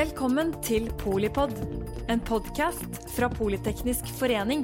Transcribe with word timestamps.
Velkommen 0.00 0.54
til 0.64 0.86
Polipod, 0.96 1.50
en 2.08 2.22
podkast 2.24 2.94
fra 3.12 3.26
Politeknisk 3.28 4.06
forening. 4.16 4.62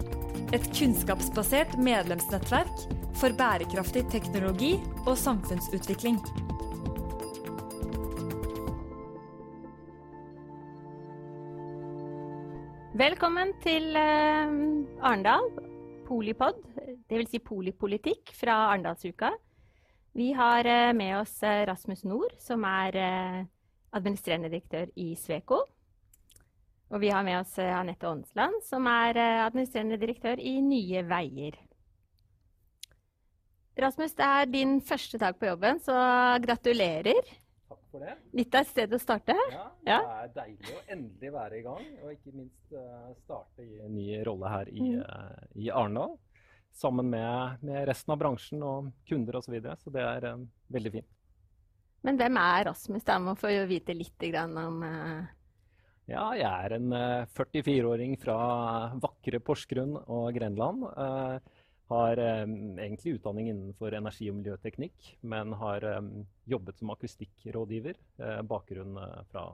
Et 0.57 0.65
kunnskapsbasert 0.79 1.75
medlemsnettverk 1.77 2.85
for 3.21 3.35
bærekraftig 3.37 4.07
teknologi 4.09 4.71
og 5.03 5.19
samfunnsutvikling. 5.21 6.17
Velkommen 12.97 13.53
til 13.67 13.91
eh, 13.93 14.55
Arendal, 15.03 15.51
Polipod, 16.07 16.63
dvs. 17.11 17.35
Si 17.35 17.43
polipolitikk 17.45 18.33
fra 18.41 18.71
Arendalsuka. 18.71 19.35
Vi 20.17 20.31
har 20.33 20.65
eh, 20.65 20.95
med 20.97 21.19
oss 21.19 21.37
eh, 21.45 21.67
Rasmus 21.69 22.07
Nord, 22.09 22.33
som 22.41 22.65
er 22.65 22.97
administrerende 23.97 24.51
direktør 24.53 24.91
i 24.97 25.11
Sveko. 25.19 25.63
Og 26.95 27.01
vi 27.03 27.09
har 27.11 27.25
med 27.27 27.41
oss 27.41 27.57
eh, 27.59 27.73
Anette 27.75 28.07
Ånsland, 28.07 28.61
som 28.63 28.87
er 28.91 29.17
eh, 29.19 29.41
administrerende 29.47 29.99
direktør 29.99 30.39
i 30.39 30.59
Nye 30.63 31.03
Veier. 31.09 31.57
Rasmus, 33.77 34.15
det 34.17 34.25
er 34.25 34.47
din 34.49 34.79
første 34.81 35.19
dag 35.21 35.35
på 35.37 35.51
jobben, 35.51 35.81
så 35.85 35.97
gratulerer. 36.41 37.19
Takk 37.69 37.83
for 37.93 38.01
det. 38.07 38.15
Litt 38.39 38.55
av 38.57 38.63
et 38.65 38.71
sted 38.71 38.95
å 38.97 39.01
starte. 39.03 39.35
Ja, 39.53 39.65
det 39.83 39.91
Ja. 39.91 39.99
er 40.23 40.31
deilig 40.37 40.77
å 40.79 40.85
endelig 40.95 41.33
være 41.35 41.59
i 41.59 41.63
gang, 41.67 41.85
og 42.03 42.13
ikke 42.15 42.33
minst 42.33 42.73
eh, 42.73 43.11
starte 43.25 43.67
i 43.67 43.81
en 43.85 43.95
ny 43.95 44.23
rolle 44.25 44.49
her 44.49 44.69
i, 44.73 44.81
Mm. 44.81 45.03
i 45.57 45.69
Arendal. 45.71 46.17
Sammen 46.73 47.11
med, 47.11 47.63
med 47.63 47.87
resten 47.89 48.13
av 48.13 48.19
bransjen 48.19 48.63
og 48.63 48.93
kunder 49.09 49.37
osv. 49.37 49.45
Så, 49.45 49.53
videre, 49.53 49.77
så 49.77 49.91
det 49.93 50.03
er 50.03 50.47
veldig 50.73 50.93
fint. 50.93 51.07
Men 52.07 52.21
hvem 52.21 52.39
er 52.39 52.69
Rasmus? 52.69 53.03
Da 53.07 53.19
må 53.19 53.35
få 53.39 53.51
vite 53.67 53.95
litt 53.97 54.23
om 54.39 54.83
eh, 54.87 55.27
Ja, 56.07 56.27
jeg 56.39 56.47
er 56.47 56.77
en 56.77 56.93
eh, 56.95 57.29
44-åring 57.35 58.15
fra 58.23 58.37
vakre 59.03 59.41
Porsgrunn 59.43 59.97
og 59.99 60.29
Grenland. 60.37 60.87
Eh, 60.87 61.63
har 61.91 62.23
eh, 62.23 62.45
egentlig 62.47 63.17
utdanning 63.17 63.51
innenfor 63.51 63.95
energi- 63.99 64.31
og 64.31 64.39
miljøteknikk, 64.39 65.17
men 65.27 65.55
har 65.59 65.87
eh, 65.87 66.13
jobbet 66.47 66.79
som 66.79 66.95
akustikkrådgiver. 66.95 67.99
Eh, 68.23 68.43
bakgrunn 68.55 69.03
eh, 69.03 69.19
fra 69.33 69.49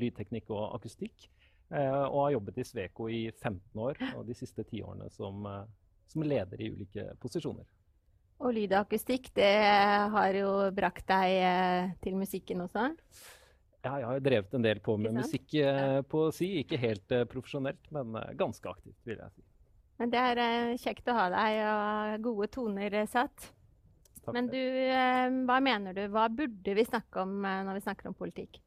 lydteknikk 0.00 0.48
og 0.56 0.78
akustikk. 0.78 1.28
Eh, 1.68 2.04
og 2.06 2.22
har 2.22 2.38
jobbet 2.38 2.62
i 2.62 2.68
Sveko 2.70 3.10
i 3.12 3.22
15 3.34 3.84
år, 3.84 4.00
og 4.14 4.24
de 4.28 4.36
siste 4.36 4.64
ti 4.64 4.80
årene 4.80 5.10
som, 5.12 5.44
eh, 5.44 5.92
som 6.08 6.24
leder 6.24 6.64
i 6.64 6.72
ulike 6.72 7.10
posisjoner. 7.20 7.68
Og 8.38 8.54
lyd 8.54 8.70
og 8.70 8.84
akustikk, 8.84 9.32
det 9.34 9.50
har 10.14 10.36
jo 10.38 10.50
brakt 10.74 11.08
deg 11.10 11.34
eh, 11.42 11.90
til 12.04 12.14
musikken 12.18 12.62
også. 12.62 12.92
Ja, 13.82 13.96
jeg 13.98 14.06
har 14.06 14.18
jo 14.18 14.22
drevet 14.22 14.54
en 14.54 14.64
del 14.66 14.80
på 14.82 14.94
med 15.00 15.16
musikk 15.18 15.56
eh, 15.58 16.00
på 16.06 16.28
si. 16.34 16.52
Ikke 16.62 16.78
helt 16.78 17.14
eh, 17.14 17.26
profesjonelt, 17.30 17.90
men 17.94 18.14
ganske 18.38 18.70
aktivt, 18.70 18.98
vil 19.08 19.18
jeg 19.18 19.34
si. 19.34 19.46
Men 19.98 20.14
det 20.14 20.22
er 20.22 20.76
kjekt 20.78 21.10
å 21.10 21.16
ha 21.16 21.26
deg, 21.34 21.56
og 21.66 22.28
gode 22.28 22.50
toner 22.54 22.94
satt. 23.10 23.48
Takk 24.22 24.36
Men 24.36 24.46
du, 24.52 24.60
hva 25.48 25.56
mener 25.64 25.96
du? 25.96 26.04
Hva 26.12 26.28
burde 26.30 26.74
vi 26.78 26.84
snakke 26.86 27.24
om 27.24 27.40
når 27.42 27.80
vi 27.80 27.82
snakker 27.82 28.10
om 28.10 28.14
politikk? 28.14 28.60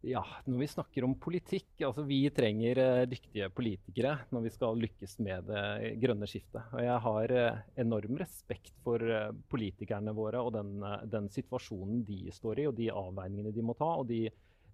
Ja, 0.00 0.22
når 0.48 0.62
vi 0.62 0.66
snakker 0.72 1.04
om 1.04 1.12
politikk, 1.20 1.74
altså 1.84 2.06
vi 2.08 2.22
trenger 2.32 2.78
eh, 2.80 3.02
dyktige 3.08 3.50
politikere 3.52 4.14
når 4.32 4.46
vi 4.46 4.52
skal 4.54 4.80
lykkes 4.80 5.18
med 5.20 5.50
det 5.50 5.90
grønne 6.00 6.28
skiftet. 6.30 6.70
Og 6.72 6.80
jeg 6.80 7.02
har 7.04 7.34
eh, 7.36 7.58
enorm 7.84 8.16
respekt 8.22 8.72
for 8.80 9.04
eh, 9.04 9.28
politikerne 9.52 10.16
våre 10.16 10.40
og 10.40 10.54
den, 10.56 10.80
den 11.04 11.28
situasjonen 11.28 12.00
de 12.08 12.32
står 12.32 12.62
i, 12.62 12.66
og 12.70 12.78
de 12.80 12.88
avveiningene 12.94 13.52
de 13.52 13.66
må 13.66 13.76
ta, 13.76 13.90
og 14.00 14.08
de 14.08 14.28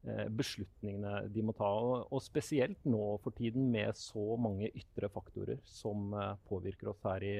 beslutningene 0.06 1.24
de 1.34 1.42
må 1.42 1.50
ta. 1.58 1.66
Og, 1.74 2.20
spesielt 2.22 2.84
nå 2.86 3.16
for 3.24 3.34
tiden 3.34 3.66
med 3.72 3.98
så 3.98 4.36
mange 4.38 4.69
ytre 4.70 5.10
faktorer 5.10 5.59
som 5.66 6.12
påvirker 6.47 6.92
oss 6.92 7.03
her 7.03 7.26
i, 7.26 7.32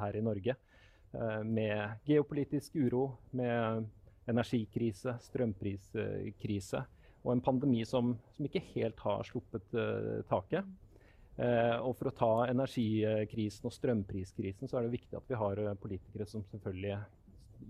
her 0.00 0.18
i 0.18 0.22
Norge. 0.26 0.56
Med 1.46 2.02
geopolitisk 2.08 2.80
uro, 2.82 3.04
med 3.30 3.86
energikrise, 4.26 5.14
strømpriskrise 5.22 6.82
og 7.20 7.34
en 7.34 7.42
pandemi 7.44 7.82
som, 7.88 8.14
som 8.36 8.46
ikke 8.46 8.62
helt 8.74 9.00
har 9.04 9.26
sluppet 9.28 9.76
uh, 9.76 10.20
taket. 10.30 10.68
Uh, 11.40 11.78
og 11.86 11.94
for 11.96 12.10
å 12.10 12.16
ta 12.16 12.32
energikrisen 12.50 13.68
og 13.68 13.74
strømpriskrisen, 13.76 14.68
så 14.68 14.78
er 14.78 14.86
det 14.86 14.96
viktig 14.98 15.16
at 15.16 15.28
vi 15.30 15.38
har 15.40 15.60
eh, 15.62 15.76
politikere 15.80 16.26
som 16.28 16.44
selvfølgelig 16.50 16.98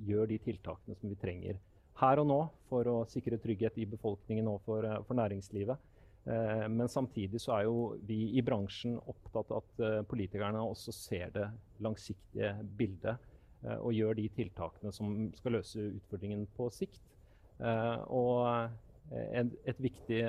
gjør 0.08 0.30
de 0.30 0.38
tiltakene 0.42 0.96
som 0.98 1.10
vi 1.10 1.18
trenger 1.18 1.58
her 2.00 2.20
og 2.22 2.26
nå 2.30 2.38
for 2.70 2.88
å 2.88 2.96
sikre 3.10 3.38
trygghet 3.42 3.76
i 3.82 3.86
befolkningen 3.90 4.48
og 4.48 4.62
for, 4.64 4.86
for 5.06 5.18
næringslivet. 5.18 5.86
Uh, 6.24 6.66
men 6.72 6.90
samtidig 6.90 7.42
så 7.42 7.58
er 7.58 7.68
jo 7.68 7.76
vi 8.06 8.18
i 8.38 8.44
bransjen 8.46 8.98
opptatt 8.98 9.54
av 9.54 9.62
at 9.62 10.06
politikerne 10.10 10.62
også 10.64 10.94
ser 10.94 11.34
det 11.36 11.46
langsiktige 11.84 12.54
bildet 12.78 13.26
og 13.60 13.92
gjør 13.92 14.16
de 14.16 14.22
tiltakene 14.32 14.88
som 14.88 15.26
skal 15.36 15.58
løse 15.58 15.82
utfordringen 15.98 16.46
på 16.56 16.70
sikt. 16.72 17.02
Og 17.60 18.38
en, 19.10 19.52
et 19.66 19.82
viktig, 19.82 20.20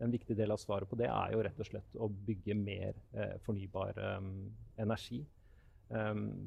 en 0.00 0.12
viktig 0.12 0.36
del 0.38 0.54
av 0.54 0.60
svaret 0.62 0.88
på 0.88 0.98
det 0.98 1.10
er 1.10 1.34
jo 1.34 1.42
rett 1.44 1.60
og 1.60 1.68
slett 1.68 1.96
å 2.00 2.08
bygge 2.08 2.56
mer 2.58 2.92
eh, 3.12 3.36
fornybar 3.44 4.00
eh, 4.00 4.28
energi. 4.84 5.24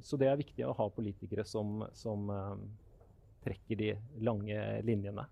Så 0.04 0.18
det 0.20 0.28
er 0.28 0.40
viktig 0.40 0.66
å 0.66 0.74
ha 0.76 0.88
politikere 0.92 1.44
som, 1.48 1.84
som 1.96 2.26
eh, 2.34 2.56
trekker 3.46 3.80
de 3.80 3.92
lange 4.26 4.64
linjene. 4.84 5.24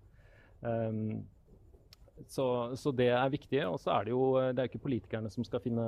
Så, 2.24 2.76
så 2.76 2.92
det 2.96 3.10
er 3.12 3.32
viktig. 3.32 3.60
Og 3.68 3.78
så 3.82 3.92
er 3.96 4.06
det 4.06 4.14
jo 4.14 4.26
det 4.40 4.62
er 4.62 4.70
ikke 4.70 4.84
politikerne 4.86 5.30
som 5.32 5.44
skal 5.44 5.62
finne 5.64 5.86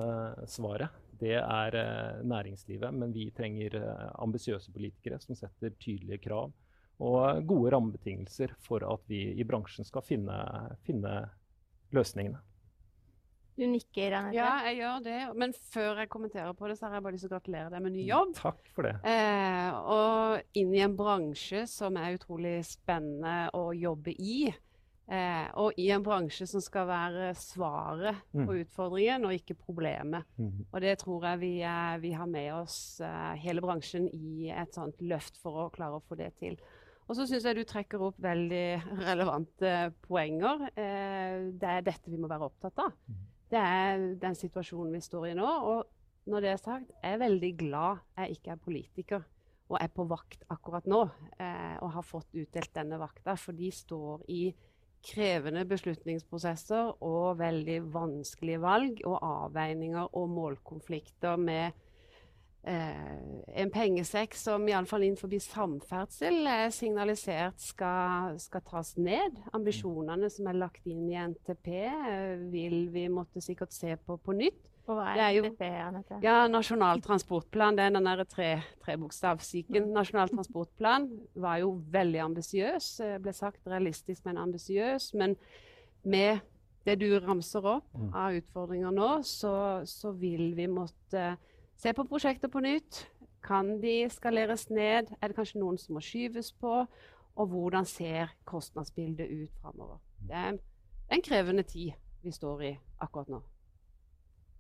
svaret. 0.51 0.93
Det 1.19 1.35
er 1.41 1.77
eh, 1.79 2.25
næringslivet. 2.29 2.95
Men 2.95 3.15
vi 3.15 3.29
trenger 3.35 3.79
eh, 3.81 4.09
ambisiøse 4.23 4.73
politikere 4.75 5.19
som 5.23 5.39
setter 5.39 5.75
tydelige 5.81 6.23
krav 6.29 6.53
og 7.01 7.45
gode 7.47 7.71
rammebetingelser 7.75 8.55
for 8.65 8.83
at 8.83 9.01
vi 9.11 9.21
i 9.39 9.45
bransjen 9.47 9.87
skal 9.87 10.03
finne, 10.03 10.37
finne 10.87 11.13
løsningene. 11.95 12.41
Du 13.59 13.65
nikker, 13.67 14.13
Anette. 14.15 14.37
Ja, 14.37 14.51
jeg 14.69 14.77
gjør 14.79 15.01
det. 15.03 15.19
Men 15.35 15.53
før 15.73 15.99
jeg 15.99 16.09
kommenterer 16.13 16.53
på 16.55 16.69
det, 16.71 16.77
så 16.79 16.87
har 16.87 16.95
jeg 16.99 17.03
bare 17.09 17.17
lyst 17.17 17.25
til 17.27 17.33
å 17.33 17.35
gratulere 17.35 17.73
deg 17.73 17.83
med 17.83 17.95
ny 17.97 18.05
jobb. 18.07 18.37
Takk 18.39 18.69
for 18.71 18.87
det. 18.87 18.93
Eh, 19.03 19.79
og 19.91 20.59
inn 20.61 20.71
i 20.79 20.83
en 20.85 20.95
bransje 20.99 21.65
som 21.67 21.99
er 21.99 22.15
utrolig 22.21 22.61
spennende 22.69 23.49
å 23.59 23.73
jobbe 23.75 24.15
i. 24.15 24.45
Eh, 25.11 25.47
og 25.59 25.75
i 25.81 25.89
en 25.91 26.05
bransje 26.07 26.47
som 26.47 26.61
skal 26.63 26.87
være 26.87 27.33
svaret 27.41 28.15
Mm. 28.37 28.47
på 28.47 28.59
utfordringen, 28.61 29.25
og 29.25 29.33
ikke 29.35 29.57
problemet. 29.59 30.23
Mm. 30.39 30.67
Og 30.71 30.81
det 30.85 30.99
tror 31.01 31.25
jeg 31.25 31.39
vi, 31.41 31.53
eh, 31.63 31.97
vi 31.99 32.13
har 32.13 32.27
med 32.27 32.53
oss 32.55 33.01
eh, 33.01 33.35
hele 33.43 33.61
bransjen 33.65 34.07
i 34.13 34.51
et 34.55 34.71
sånt 34.77 35.01
løft 35.01 35.37
for 35.43 35.65
å 35.67 35.71
klare 35.73 35.97
å 35.99 36.03
få 36.07 36.15
det 36.21 36.31
til. 36.39 36.59
Og 37.09 37.17
så 37.17 37.25
syns 37.25 37.47
jeg 37.49 37.57
du 37.57 37.65
trekker 37.65 38.03
opp 38.05 38.19
veldig 38.21 38.67
relevante 39.09 39.73
poenger. 40.05 40.69
Eh, 40.77 41.49
det 41.57 41.71
er 41.79 41.87
dette 41.87 42.13
vi 42.13 42.21
må 42.21 42.29
være 42.29 42.51
opptatt 42.51 42.85
av. 42.85 42.93
Det 43.49 43.61
er 43.61 44.05
den 44.21 44.37
situasjonen 44.37 44.93
vi 44.93 45.01
står 45.05 45.31
i 45.31 45.37
nå. 45.39 45.49
Og 45.73 46.29
når 46.29 46.45
det 46.45 46.53
er 46.53 46.61
sagt, 46.61 46.93
jeg 47.01 47.17
er 47.17 47.23
veldig 47.25 47.53
glad 47.65 48.05
jeg 48.19 48.37
ikke 48.37 48.53
er 48.53 48.65
politiker 48.65 49.27
og 49.69 49.77
er 49.81 49.91
på 49.93 50.05
vakt 50.09 50.45
akkurat 50.53 50.89
nå. 50.89 51.03
Eh, 51.41 51.77
og 51.81 51.95
har 51.97 52.05
fått 52.05 52.37
utdelt 52.37 52.75
denne 52.77 53.01
vakta, 53.01 53.37
for 53.41 53.57
de 53.57 53.73
står 53.73 54.29
i 54.33 54.43
krevende 55.09 55.63
beslutningsprosesser 55.69 56.91
og 57.07 57.39
veldig 57.39 57.79
vanskelige 57.95 58.61
valg 58.61 59.03
og 59.07 59.21
avveininger 59.23 60.17
og 60.19 60.33
målkonflikter 60.35 61.39
med 61.41 61.77
en 62.65 63.71
pengesekk 63.73 64.35
som 64.37 64.67
iallfall 64.69 65.05
innenfor 65.07 65.31
samferdsel 65.41 66.47
er 66.51 66.71
signalisert 66.75 67.61
skal, 67.63 68.39
skal 68.43 68.61
tas 68.67 68.95
ned. 68.99 69.39
Ambisjonene 69.57 70.29
som 70.31 70.47
er 70.51 70.59
lagt 70.59 70.87
inn 70.91 71.07
i 71.09 71.15
NTP, 71.17 71.69
eh, 71.87 72.35
vil 72.53 72.89
vi 72.93 73.07
måtte 73.09 73.41
sikkert 73.45 73.73
se 73.73 73.97
på 73.97 74.19
på 74.21 74.35
nytt. 74.37 74.65
Og 74.89 74.97
hva 74.97 75.15
Det 75.15 75.21
er 75.23 75.33
jo- 75.37 75.43
NTP, 75.45 75.65
Anette? 75.65 76.21
Ja, 76.23 76.47
Nasjonal 76.49 77.01
transportplan, 77.03 77.77
det 77.77 77.85
er 77.87 77.91
den 77.91 78.05
der 78.05 78.25
tre, 78.25 78.63
trebokstavsyken. 78.85 79.93
Nasjonal 79.93 80.29
transportplan 80.31 81.11
var 81.37 81.59
jo 81.59 81.83
veldig 81.91 82.21
ambisiøs. 82.21 83.01
eh, 83.01 83.19
Ble 83.19 83.33
sagt 83.33 83.65
realistisk, 83.67 84.25
men 84.25 84.37
ambisiøs. 84.37 85.15
Men 85.15 85.37
med 86.05 86.41
det 86.87 86.99
du 87.01 87.19
ramser 87.21 87.63
opp 87.65 87.85
Mm. 87.95 88.15
av 88.15 88.33
utfordringer 88.33 88.91
nå, 88.93 89.23
så, 89.23 89.83
så 89.85 90.13
vil 90.19 90.55
vi 90.55 90.67
måtte 90.67 91.37
se 91.79 91.95
på 91.95 92.07
prosjekter 92.09 92.51
på 92.53 92.63
nytt. 92.65 93.05
Kan 93.45 93.79
de 93.83 94.09
skaleres 94.11 94.67
ned? 94.71 95.13
Er 95.23 95.31
det 95.31 95.39
kanskje 95.39 95.61
noen 95.63 95.79
som 95.79 95.97
må 95.97 96.03
skyves 96.05 96.53
på? 96.59 96.83
Og 97.39 97.53
hvordan 97.53 97.87
ser 97.87 98.35
kostnadsbildet 98.45 99.31
ut 99.31 99.63
framover? 99.63 100.03
Det 100.19 100.35
er 100.35 100.59
en 101.15 101.23
krevende 101.23 101.63
tid 101.63 101.95
vi 102.23 102.35
står 102.35 102.65
i 102.67 102.73
akkurat 103.01 103.31
nå. 103.31 103.41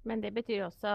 Men 0.09 0.23
det 0.23 0.31
betyr 0.33 0.65
også 0.69 0.93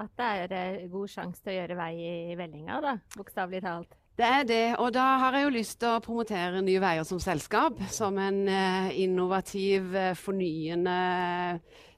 at 0.00 0.14
det 0.16 0.28
er 0.38 0.54
eh, 0.56 0.86
god 0.90 1.10
sjanse 1.10 1.42
til 1.42 1.52
å 1.52 1.56
gjøre 1.58 1.76
vei 1.76 1.92
i 1.98 2.36
vellinga, 2.38 2.78
da. 2.80 2.94
Bokstavelig 3.18 3.60
talt. 3.64 3.96
Det 4.14 4.24
er 4.24 4.44
det. 4.46 4.66
Og 4.78 4.92
da 4.94 5.04
har 5.24 5.34
jeg 5.34 5.48
jo 5.48 5.54
lyst 5.56 5.80
til 5.82 5.90
å 5.90 6.02
promotere 6.02 6.62
Nye 6.62 6.80
Veier 6.80 7.06
som 7.06 7.18
selskap. 7.20 7.80
Som 7.90 8.20
en 8.22 8.44
eh, 8.46 8.94
innovativ, 9.02 9.90
eh, 9.98 10.14
fornyende 10.14 10.94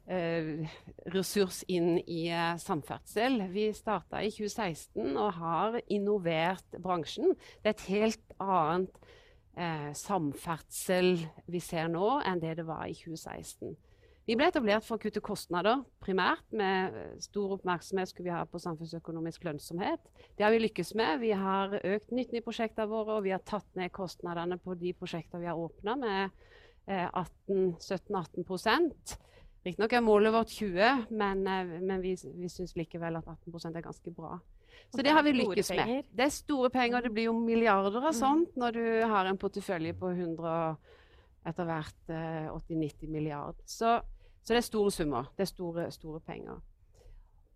ressurs 0.06 1.64
inn 1.66 1.96
i 2.06 2.26
eh, 2.30 2.54
samferdsel. 2.62 3.40
Vi 3.50 3.66
starta 3.74 4.22
i 4.22 4.30
2016 4.30 5.16
og 5.16 5.32
har 5.40 5.80
innovert 5.92 6.78
bransjen. 6.82 7.34
Det 7.62 7.72
er 7.72 7.74
et 7.74 7.88
helt 7.90 8.36
annet 8.38 9.00
eh, 9.58 9.90
samferdsel 9.98 11.16
vi 11.50 11.62
ser 11.62 11.90
nå, 11.90 12.20
enn 12.22 12.42
det 12.42 12.54
det 12.60 12.68
var 12.68 12.86
i 12.86 12.94
2016. 12.94 13.74
Vi 14.26 14.34
ble 14.34 14.48
etablert 14.50 14.82
for 14.82 14.98
å 14.98 15.02
kutte 15.02 15.22
kostnader, 15.22 15.84
primært. 16.02 16.42
Med 16.50 16.94
stor 17.22 17.52
oppmerksomhet 17.54 18.10
skulle 18.10 18.26
vi 18.26 18.34
ha 18.34 18.42
på 18.50 18.58
samfunnsøkonomisk 18.58 19.44
lønnsomhet. 19.46 20.02
Det 20.34 20.42
har 20.42 20.50
vi 20.50 20.64
lykkes 20.64 20.96
med. 20.98 21.20
Vi 21.22 21.30
har 21.30 21.76
økt 21.78 22.10
nytten 22.10 22.40
i 22.40 22.42
prosjektene 22.42 22.90
våre, 22.90 23.20
og 23.20 23.26
vi 23.26 23.34
har 23.34 23.44
tatt 23.46 23.68
ned 23.78 23.94
kostnadene 23.94 24.58
på 24.58 24.74
de 24.78 24.90
prosjektene 24.98 25.44
vi 25.44 25.50
har 25.50 25.62
åpna, 25.62 25.94
med 26.02 26.34
eh, 26.90 27.06
17-18 27.06 28.42
Riktignok 29.66 29.96
er 29.98 30.04
målet 30.04 30.34
vårt 30.34 30.52
20, 30.54 31.06
men, 31.10 31.46
eh, 31.50 31.76
men 31.82 32.04
vi, 32.04 32.14
vi 32.38 32.50
syns 32.52 32.76
likevel 32.78 33.18
at 33.18 33.26
18% 33.26 33.76
er 33.76 33.86
ganske 33.86 34.14
bra. 34.14 34.36
Så 34.94 35.02
det 35.02 35.10
har 35.10 35.24
vi 35.26 35.32
lykkes 35.34 35.72
med. 35.74 36.10
Det 36.14 36.28
er 36.28 36.34
store 36.34 36.70
penger. 36.70 37.02
Det 37.02 37.10
blir 37.12 37.26
jo 37.26 37.32
milliarder 37.34 37.98
av 37.98 38.12
mm. 38.12 38.18
sånt 38.20 38.58
når 38.60 38.76
du 38.76 38.84
har 39.10 39.26
en 39.26 39.38
portefølje 39.40 39.96
på 39.98 40.12
100 40.14 40.52
etter 41.46 41.66
hvert 41.66 42.12
eh, 42.14 42.46
80-90 42.52 43.10
milliarder. 43.10 43.66
Så 43.66 43.96
så 44.46 44.54
det 44.54 44.60
er 44.60 44.66
store 44.68 44.90
summer. 44.94 45.30
Det 45.34 45.42
er 45.42 45.48
store, 45.50 45.84
store 45.90 46.20
penger. 46.22 46.60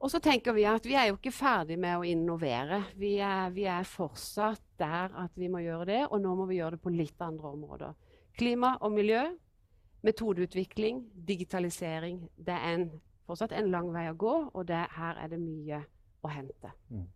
Og 0.01 0.11
så 0.11 0.19
tenker 0.19 0.57
vi 0.57 0.65
at 0.67 0.87
vi 0.89 0.97
er 0.99 1.11
jo 1.11 1.19
ikke 1.21 1.31
ferdig 1.31 1.77
med 1.79 2.01
å 2.01 2.07
innovere. 2.09 2.81
Vi 2.99 3.13
er, 3.23 3.53
vi 3.55 3.69
er, 3.71 3.87
fortsatt 3.87 4.65
der 4.81 5.15
at 5.23 5.37
vi 5.39 5.47
må 5.53 5.61
gjøre 5.63 5.87
det, 5.87 6.01
og 6.09 6.19
nå 6.25 6.33
må 6.35 6.49
vi 6.51 6.59
gjøre 6.59 6.79
det 6.79 6.83
på 6.83 6.91
litt 6.91 7.23
andre 7.23 7.53
områder. 7.53 7.95
Klima 8.41 8.73
og 8.81 8.97
miljø, 8.97 9.23
metodeutvikling, 10.07 11.05
digitalisering. 11.29 12.23
Det 12.37 12.57
er 12.57 12.75
en, 12.75 12.91
fortsatt 13.29 13.55
en 13.57 13.71
lang 13.73 13.91
vei 13.95 14.09
å 14.11 14.19
gå, 14.19 14.35
og 14.55 14.69
det, 14.69 14.83
her 14.97 15.23
er 15.23 15.33
det 15.33 15.41
mye 15.43 15.83
å 16.25 16.33
hente. 16.33 16.75
Mm 16.91 17.09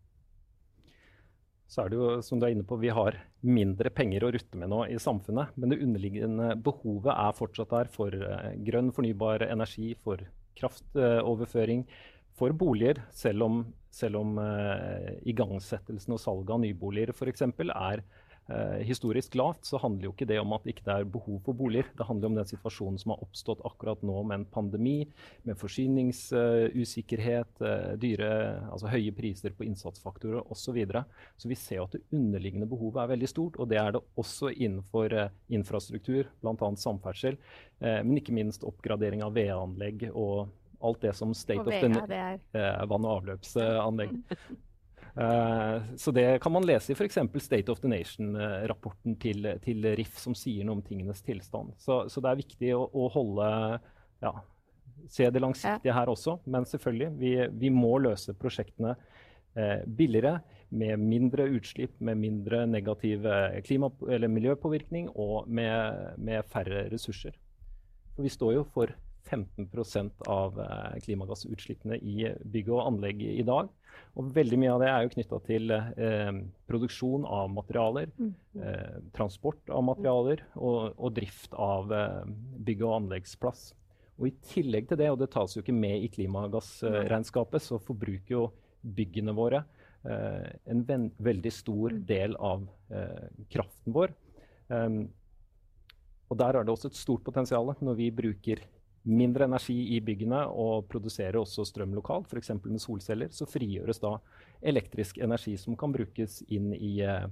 så 1.74 1.82
er 1.82 1.90
det 1.90 1.98
jo, 1.98 2.08
som 2.22 2.38
du 2.38 2.46
er 2.46 2.54
inne 2.54 2.66
på, 2.66 2.76
vi 2.78 2.92
har 2.94 3.16
mindre 3.44 3.90
penger 3.94 4.26
å 4.26 4.32
rutte 4.34 4.58
med 4.60 4.70
nå 4.70 4.84
i 4.92 4.98
samfunnet. 5.00 5.56
Men 5.58 5.72
det 5.72 5.80
underliggende 5.82 6.52
behovet 6.62 7.12
er 7.14 7.38
fortsatt 7.38 7.72
der 7.72 7.90
for 7.92 8.14
uh, 8.14 8.52
grønn 8.66 8.92
fornybar 8.94 9.46
energi, 9.48 9.94
for 10.04 10.22
kraftoverføring, 10.60 11.82
for 12.38 12.54
boliger. 12.54 13.02
Selv 13.14 13.46
om, 13.48 13.62
selv 13.94 14.20
om 14.20 14.38
uh, 14.38 15.10
igangsettelsen 15.26 16.14
og 16.14 16.22
salget 16.22 16.54
av 16.54 16.62
nyboliger 16.62 17.14
f.eks. 17.16 17.46
er 17.48 18.04
eh, 18.04 18.06
historisk 18.84 19.34
lavt, 19.34 19.64
så 19.64 19.78
handler 19.80 20.04
jo 20.08 20.12
ikke 20.12 20.28
det 20.28 20.36
om 20.40 20.52
at 20.52 20.64
det 20.66 20.74
ikke 20.74 20.90
er 20.92 21.04
behov 21.08 21.38
for 21.46 21.56
boliger. 21.56 21.86
Det 21.96 22.04
handler 22.04 22.28
om 22.28 22.34
den 22.36 22.48
situasjonen 22.48 22.98
som 23.00 23.10
har 23.14 23.22
oppstått 23.24 23.64
akkurat 23.64 24.02
nå 24.04 24.22
med 24.28 24.34
en 24.40 24.44
pandemi, 24.52 25.08
med 25.48 25.56
forsyningsusikkerhet, 25.60 27.52
uh, 27.64 27.96
dyre, 28.00 28.28
altså 28.68 28.86
høye 28.92 29.12
priser 29.16 29.50
på 29.56 29.64
innsatsfaktorer 29.68 30.40
osv. 30.44 30.62
Så, 30.64 30.72
videre. 30.74 31.04
så 31.36 31.48
vi 31.50 31.56
ser 31.60 31.82
at 31.84 31.92
det 31.94 32.02
underliggende 32.16 32.66
behovet 32.66 33.02
er 33.02 33.12
veldig 33.12 33.28
stort, 33.30 33.56
og 33.60 33.68
det 33.70 33.78
er 33.78 33.90
det 33.94 34.02
også 34.20 34.46
innenfor 34.52 35.06
uh, 35.12 35.30
infrastruktur, 35.52 36.24
bl.a. 36.42 36.76
samferdsel, 36.80 37.36
men 37.84 38.16
ikke 38.16 38.32
minst 38.32 38.64
oppgradering 38.64 39.20
av 39.26 39.34
VA-anlegg 39.36 40.06
og 40.14 40.48
alt 40.84 41.00
det 41.04 41.12
som 41.18 41.34
State 41.36 41.60
of 41.60 41.66
the 41.68 42.38
Vann- 42.88 43.04
og 43.04 43.12
avløpsanlegg. 43.18 44.10
Uh, 45.14 45.94
så 45.96 46.10
det 46.10 46.26
kan 46.42 46.52
man 46.52 46.66
lese 46.66 46.90
i 46.90 46.96
f.eks. 46.96 47.18
State 47.38 47.70
of 47.72 47.80
the 47.80 47.90
Nation-rapporten 47.90 49.14
til, 49.22 49.46
til, 49.62 49.86
RIF, 49.94 50.18
som 50.18 50.34
sier 50.34 50.66
noe 50.66 50.80
om 50.80 50.82
tingenes 50.82 51.22
tilstand. 51.22 51.74
Så, 51.78 52.04
så 52.10 52.22
det 52.22 52.32
er 52.32 52.40
viktig 52.40 52.72
å, 52.74 52.82
å 52.90 53.06
holde 53.14 53.52
ja, 54.24 54.34
Se 55.10 55.26
det 55.28 55.40
langsiktige 55.42 55.92
her 55.92 56.08
også, 56.08 56.38
men 56.48 56.64
selvfølgelig, 56.64 57.08
vi, 57.18 57.30
vi 57.60 57.70
må 57.74 57.96
løse 58.00 58.32
prosjektene 58.38 58.94
eh, 58.94 59.82
billigere, 59.84 60.38
med 60.74 61.02
mindre 61.02 61.44
utslipp, 61.54 61.98
med 62.00 62.16
mindre 62.18 62.62
negativ 62.66 63.26
klima- 63.66 63.90
eller 64.10 64.30
miljøpåvirkning 64.32 65.10
og 65.12 65.50
med, 65.50 66.14
med 66.16 66.46
færre 66.50 66.86
ressurser. 66.90 67.36
For 68.14 68.24
vi 68.24 68.32
står 68.32 68.54
jo 68.56 68.64
for 68.74 68.94
15% 69.30 70.26
av 70.30 70.60
eh, 70.60 70.98
klimagassutslippene 71.04 71.98
i 72.00 72.28
bygg 72.44 72.70
og 72.74 72.84
anlegg 72.88 73.22
i 73.26 73.44
dag. 73.46 73.70
Og 74.18 74.30
veldig 74.34 74.58
mye 74.60 74.72
av 74.74 74.82
det 74.82 74.90
er 74.90 75.04
jo 75.04 75.12
knytta 75.14 75.38
til 75.46 75.74
eh, 75.74 76.32
produksjon 76.70 77.24
av 77.26 77.48
materialer, 77.54 78.10
mm. 78.18 78.34
eh, 78.62 78.98
transport 79.16 79.72
av 79.72 79.86
materialer 79.86 80.44
og, 80.54 80.94
og 80.98 81.16
drift 81.16 81.56
av 81.58 81.94
eh, 81.94 82.20
bygg- 82.66 82.84
og 82.86 82.98
anleggsplass. 83.00 83.72
Og 84.20 84.28
I 84.30 84.36
tillegg 84.46 84.86
til 84.90 85.00
det, 85.00 85.10
og 85.10 85.18
det 85.18 85.32
tas 85.34 85.56
jo 85.56 85.64
ikke 85.64 85.74
med 85.74 86.04
i 86.04 86.10
klimagassregnskapet, 86.12 87.64
så 87.64 87.80
forbruker 87.82 88.36
jo 88.36 88.44
byggene 88.84 89.34
våre 89.34 89.64
eh, 90.06 90.52
en 90.70 91.10
veldig 91.18 91.52
stor 91.52 91.96
mm. 91.96 92.04
del 92.06 92.36
av 92.38 92.68
eh, 92.94 93.26
kraften 93.50 93.96
vår. 93.96 94.14
Um, 94.68 95.02
og 96.32 96.38
Der 96.40 96.56
er 96.56 96.64
det 96.64 96.72
også 96.72 96.88
et 96.88 96.98
stort 96.98 97.24
potensial 97.26 97.74
når 97.84 97.98
vi 97.98 98.06
bruker 98.14 98.62
mindre 99.04 99.44
energi 99.48 99.76
i 99.94 100.00
byggene 100.04 100.40
og 100.48 100.88
produserer 100.88 101.36
også 101.40 101.66
strøm 101.68 101.94
lokalt, 101.96 102.30
f.eks. 102.32 102.52
med 102.64 102.82
solceller, 102.82 103.32
så 103.32 103.48
frigjøres 103.48 104.00
da 104.02 104.16
elektrisk 104.64 105.20
energi 105.24 105.56
som 105.60 105.76
kan 105.76 105.92
brukes 105.92 106.40
inn 106.48 106.72
i 106.72 106.96
eh, 107.04 107.26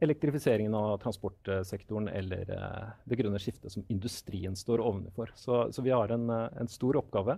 elektrifiseringen 0.00 0.74
av 0.76 0.94
transportsektoren 1.02 2.08
eller 2.08 2.52
eh, 2.56 2.92
det 3.04 3.18
grønne 3.20 3.40
skiftet 3.42 3.72
som 3.72 3.84
industrien 3.92 4.56
står 4.56 4.80
ovenfor. 4.84 5.34
Så, 5.36 5.66
så 5.74 5.84
vi 5.84 5.92
har 5.92 6.12
en, 6.16 6.28
eh, 6.32 6.46
en, 6.62 6.70
stor 6.72 7.00
oppgave. 7.02 7.36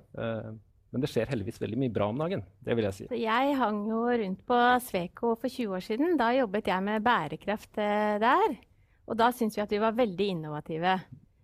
Men 0.92 1.00
det 1.00 1.08
skjer 1.08 1.30
heldigvis 1.32 1.56
veldig 1.62 1.78
mye 1.80 1.92
bra 1.94 2.10
om 2.12 2.18
dagen. 2.20 2.42
det 2.60 2.76
vil 2.76 2.84
Jeg 2.84 2.94
si. 2.98 3.06
Jeg 3.16 3.54
hang 3.56 3.78
jo 3.88 4.02
rundt 4.04 4.42
på 4.46 4.58
Sveko 4.84 5.32
for 5.40 5.48
20 5.48 5.78
år 5.78 5.84
siden. 5.86 6.18
Da 6.20 6.28
jobbet 6.36 6.68
jeg 6.68 6.84
med 6.84 7.02
bærekraft 7.02 7.80
der. 7.80 8.58
Og 9.08 9.16
da 9.18 9.30
syntes 9.32 9.56
vi 9.56 9.64
at 9.64 9.72
vi 9.72 9.80
var 9.80 9.96
veldig 9.96 10.26
innovative. 10.36 10.98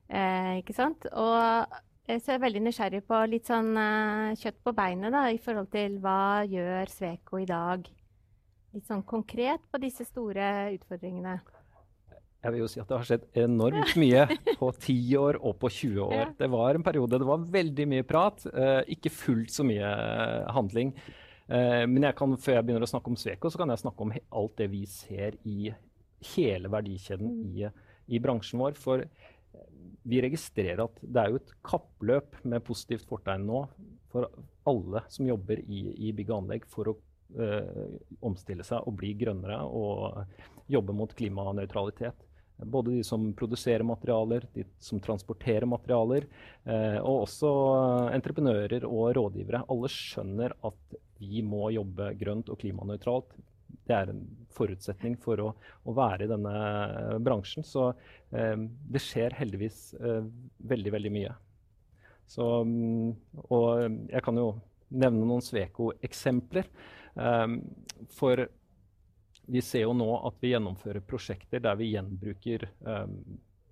Eh, 0.08 0.58
ikke 0.62 0.76
sant? 0.76 1.04
Og 1.12 1.78
så 2.16 2.32
jeg 2.32 2.38
er 2.38 2.44
veldig 2.46 2.60
nysgjerrig 2.64 3.02
på 3.04 3.16
litt 3.28 3.48
sånn 3.50 3.74
uh, 3.76 4.32
kjøtt 4.40 4.62
på 4.64 4.72
beinet 4.76 5.12
da, 5.12 5.26
i 5.28 5.40
forhold 5.44 5.68
til 5.74 5.98
hva 6.00 6.40
gjør 6.48 6.88
Sveko 6.88 7.40
i 7.42 7.48
dag? 7.48 7.84
Litt 8.72 8.88
sånn 8.88 9.04
konkret 9.08 9.66
på 9.68 9.80
disse 9.82 10.06
store 10.08 10.70
utfordringene. 10.72 11.34
Jeg 12.38 12.54
vil 12.54 12.62
jo 12.62 12.70
si 12.70 12.80
at 12.80 12.88
det 12.88 12.96
har 12.96 13.08
skjedd 13.10 13.26
enormt 13.42 13.92
mye 14.00 14.24
på 14.60 14.70
10 14.72 15.20
år 15.20 15.40
og 15.42 15.58
på 15.60 15.68
20 15.74 16.02
år. 16.06 16.16
Ja. 16.16 16.26
Det 16.38 16.48
var 16.54 16.78
en 16.78 16.86
periode 16.86 17.20
det 17.20 17.28
var 17.28 17.44
veldig 17.58 17.88
mye 17.92 18.08
prat, 18.08 18.46
uh, 18.56 18.80
ikke 18.88 19.12
fullt 19.12 19.52
så 19.52 19.66
mye 19.68 19.92
handling. 20.56 20.96
men 21.48 22.04
jeg 22.04 22.12
kan, 22.12 22.34
før 22.36 22.58
jeg 22.58 22.64
begynner 22.66 22.84
å 22.84 22.88
snakke 22.90 23.08
om 23.08 23.16
Sveko, 23.16 23.48
så 23.48 23.56
kan 23.56 23.70
jeg 23.72 23.80
snakke 23.80 24.04
om 24.04 24.10
alt 24.12 24.58
det 24.60 24.66
vi 24.68 24.82
ser 24.84 25.38
i 25.48 25.70
hele 26.34 26.68
verdikjeden 26.68 27.30
mm. 27.30 27.46
i, 27.48 27.70
i 28.12 28.20
bransjen 28.20 28.60
vår. 28.60 28.76
For 28.76 29.04
vi 30.08 30.22
registrerer 30.24 30.84
at 30.86 31.02
det 31.02 31.22
er 31.22 31.32
jo 31.32 31.40
et 31.40 31.52
kappløp 31.66 32.38
med 32.48 32.64
positivt 32.64 33.08
fortegn 33.08 33.44
nå 33.48 33.64
for 34.12 34.28
alle 34.68 35.02
som 35.12 35.28
jobber 35.28 35.60
i, 35.60 35.82
i 36.08 36.14
bygg 36.16 36.32
og 36.32 36.38
anlegg 36.42 36.64
for 36.72 36.92
å 36.92 36.94
øh, 37.36 37.98
omstille 38.24 38.64
seg 38.64 38.88
og 38.88 38.96
bli 39.00 39.12
grønnere 39.20 39.60
og 39.66 40.24
jobbe 40.72 40.96
mot 40.96 41.12
klimanøytralitet. 41.16 42.24
Både 42.58 42.96
de 42.96 43.04
som 43.06 43.28
produserer 43.38 43.84
materialer, 43.86 44.48
de 44.54 44.64
som 44.82 44.98
transporterer 45.02 45.68
materialer, 45.68 46.26
eh, 46.64 46.98
og 46.98 47.28
også 47.28 47.52
entreprenører 48.16 48.88
og 48.88 49.12
rådgivere. 49.18 49.62
Alle 49.70 49.92
skjønner 49.92 50.56
at 50.66 50.98
vi 51.20 51.44
må 51.46 51.68
jobbe 51.74 52.10
grønt 52.18 52.50
og 52.50 52.58
klimanøytralt 52.62 53.36
det 53.88 53.96
er 53.96 54.12
en 54.12 54.22
forutsetning 54.54 55.16
for 55.22 55.40
å, 55.42 55.48
å 55.88 55.94
være 55.96 56.26
i 56.26 56.30
denne 56.30 56.54
eh, 56.54 57.16
bransjen. 57.24 57.66
Så 57.66 57.90
eh, 58.30 58.56
det 58.58 59.02
skjer 59.04 59.36
heldigvis 59.38 59.80
eh, 59.98 60.24
veldig, 60.72 60.94
veldig 60.96 61.12
mye. 61.14 61.34
Så, 62.28 62.46
mm, 62.68 63.42
og 63.48 63.68
jeg 64.12 64.24
kan 64.24 64.40
jo 64.40 64.50
nevne 64.88 65.24
noen 65.24 65.44
Sveko-eksempler. 65.44 66.68
Eh, 67.16 67.58
for 68.18 68.46
vi 69.48 69.64
ser 69.64 69.86
jo 69.86 69.94
nå 69.96 70.08
at 70.28 70.40
vi 70.42 70.52
gjennomfører 70.52 71.04
prosjekter 71.08 71.62
der 71.64 71.78
vi 71.80 71.94
gjenbruker 71.94 72.66
eh, 72.68 73.06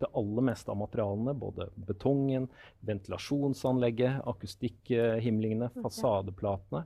det 0.01 0.09
aller 0.17 0.45
meste 0.49 0.73
av 0.73 0.81
materialene. 0.81 1.37
Både 1.37 1.69
betongen, 1.89 2.49
ventilasjonsanlegget, 2.89 4.23
akustikkhimlingene, 4.33 5.71
fasadeplatene. 5.83 6.85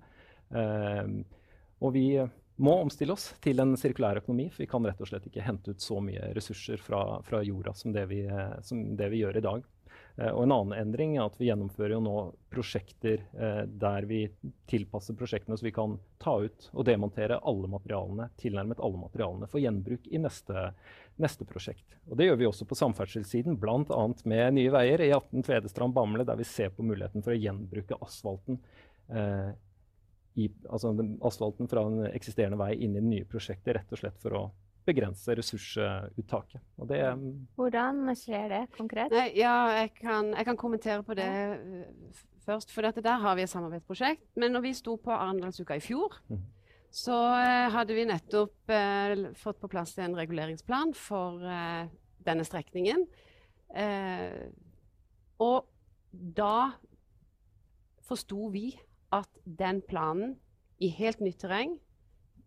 Eh, 0.51 1.05
og 1.81 1.95
vi 1.95 2.07
må 2.61 2.77
omstille 2.83 3.15
oss 3.17 3.31
til 3.45 3.61
en 3.63 3.75
sirkulær 3.81 4.21
økonomi. 4.21 4.51
For 4.53 4.65
vi 4.65 4.71
kan 4.71 4.87
rett 4.87 5.01
og 5.01 5.09
slett 5.11 5.27
ikke 5.31 5.45
hente 5.45 5.75
ut 5.75 5.85
så 5.85 6.01
mye 6.05 6.33
ressurser 6.37 6.81
fra, 6.85 7.03
fra 7.27 7.43
jorda 7.47 7.75
som 7.77 7.95
det, 7.97 8.07
vi, 8.13 8.25
som 8.67 8.83
det, 8.97 9.11
vi, 9.13 9.23
gjør 9.25 9.41
i 9.41 9.45
dag. 9.47 9.69
Eh, 10.17 10.31
og 10.31 10.45
en 10.45 10.55
annen 10.55 10.77
endring 10.79 11.17
er 11.17 11.25
at 11.25 11.39
vi 11.41 11.49
gjennomfører 11.49 11.97
jo 11.97 12.03
nå 12.05 12.17
prosjekter 12.53 13.23
eh, 13.33 13.63
der 13.65 14.09
vi 14.11 14.23
tilpasser 14.71 15.17
prosjektene 15.19 15.57
så 15.59 15.67
vi 15.67 15.75
kan 15.75 15.97
ta 16.23 16.37
ut 16.45 16.69
og 16.75 16.87
demontere 16.89 17.41
alle 17.49 17.71
materialene, 17.71 18.29
tilnærmet 18.41 18.83
alle 18.83 19.01
materialene 19.07 19.49
for 19.51 19.63
gjenbruk 19.63 20.11
i 20.11 20.21
neste, 20.21 20.69
neste 21.23 21.49
prosjekt. 21.49 21.97
Og 22.11 22.21
det 22.21 22.29
gjør 22.29 22.43
vi 22.43 22.51
også 22.51 22.69
på 22.69 22.79
samferdselssiden, 22.79 23.57
bl.a. 23.63 24.05
med 24.29 24.59
Nye 24.59 24.75
Veier 24.75 25.07
i 25.07 25.11
18 25.15 25.49
Tvedestrand-Bamble, 25.49 26.29
der 26.29 26.39
vi 26.41 26.49
ser 26.49 26.75
på 26.75 26.87
muligheten 26.87 27.25
for 27.25 27.35
å 27.35 27.41
gjenbruke 27.41 27.99
asfalten. 28.05 28.61
Eh, 29.09 29.51
i, 30.39 30.47
altså 30.71 30.93
asfalten 31.27 31.69
fra 31.71 31.83
en 31.89 32.05
eksisterende 32.11 32.59
vei 32.61 32.75
inn 32.77 32.95
i 32.95 33.01
det 33.01 33.07
nye 33.09 33.29
prosjektet, 33.29 33.75
rett 33.77 33.95
og 33.95 34.01
slett 34.01 34.21
for 34.23 34.37
å 34.39 34.43
begrense 34.87 35.35
ressursuttaket. 35.37 36.63
Det, 36.89 37.01
Hvordan 37.59 38.11
skjer 38.17 38.47
det 38.53 38.61
konkret? 38.77 39.13
Nei, 39.13 39.29
ja, 39.39 39.55
jeg 39.83 39.93
kan, 39.99 40.33
jeg 40.35 40.49
kan, 40.49 40.59
kommentere 40.61 41.05
på 41.07 41.17
det 41.19 41.29
uh, 41.29 42.23
først. 42.47 42.73
For 42.75 42.87
dette 42.87 43.05
der 43.05 43.21
har 43.23 43.37
vi 43.39 43.45
et 43.45 43.53
samarbeidsprosjekt. 43.53 44.25
Men 44.41 44.57
når 44.57 44.67
vi 44.69 44.75
sto 44.79 44.97
på 45.03 45.13
Arendalsuka 45.15 45.77
i 45.77 45.85
fjor, 45.85 46.17
mm. 46.31 46.41
så 47.03 47.19
uh, 47.35 47.69
hadde 47.77 47.97
vi 47.97 48.07
nettopp 48.09 48.75
eh, 48.75 49.27
fått 49.39 49.61
på 49.61 49.71
plass 49.71 49.97
en 50.01 50.17
reguleringsplan 50.19 50.95
for 50.97 51.45
denne 52.21 52.45
strekningen. 52.45 53.07
og 55.41 55.69
da 56.11 56.73
forsto 58.05 58.49
vi 58.51 58.73
at 59.13 59.29
den 59.45 59.83
planen 59.83 60.37
i 60.81 60.89
helt 60.89 61.21
nytt 61.21 61.41
terreng 61.43 61.77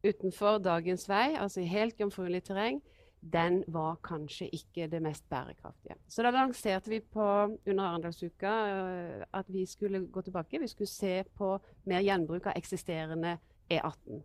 utenfor 0.04 0.60
dagens 0.64 1.08
vei, 1.10 1.36
altså 1.40 1.62
i 1.62 1.70
helt 1.70 2.00
jomfruelig 2.00 2.44
terreng, 2.44 2.82
den 3.24 3.62
var 3.72 3.96
kanskje 4.04 4.50
ikke 4.52 4.90
det 4.92 5.00
mest 5.02 5.24
bærekraftige. 5.32 5.96
Så 6.12 6.26
da 6.26 6.32
lanserte 6.34 6.92
vi 6.92 7.00
på, 7.00 7.24
under 7.68 7.84
Arendalsuka 7.84 8.52
uh, 8.52 9.24
at 9.40 9.48
vi 9.48 9.66
skulle 9.66 10.06
gå 10.12 10.22
tilbake. 10.22 10.60
Vi 10.60 10.68
skulle 10.68 10.92
se 10.92 11.24
på 11.36 11.56
mer 11.88 12.04
gjenbruk 12.04 12.50
av 12.52 12.58
eksisterende 12.60 13.38
E18. 13.72 14.20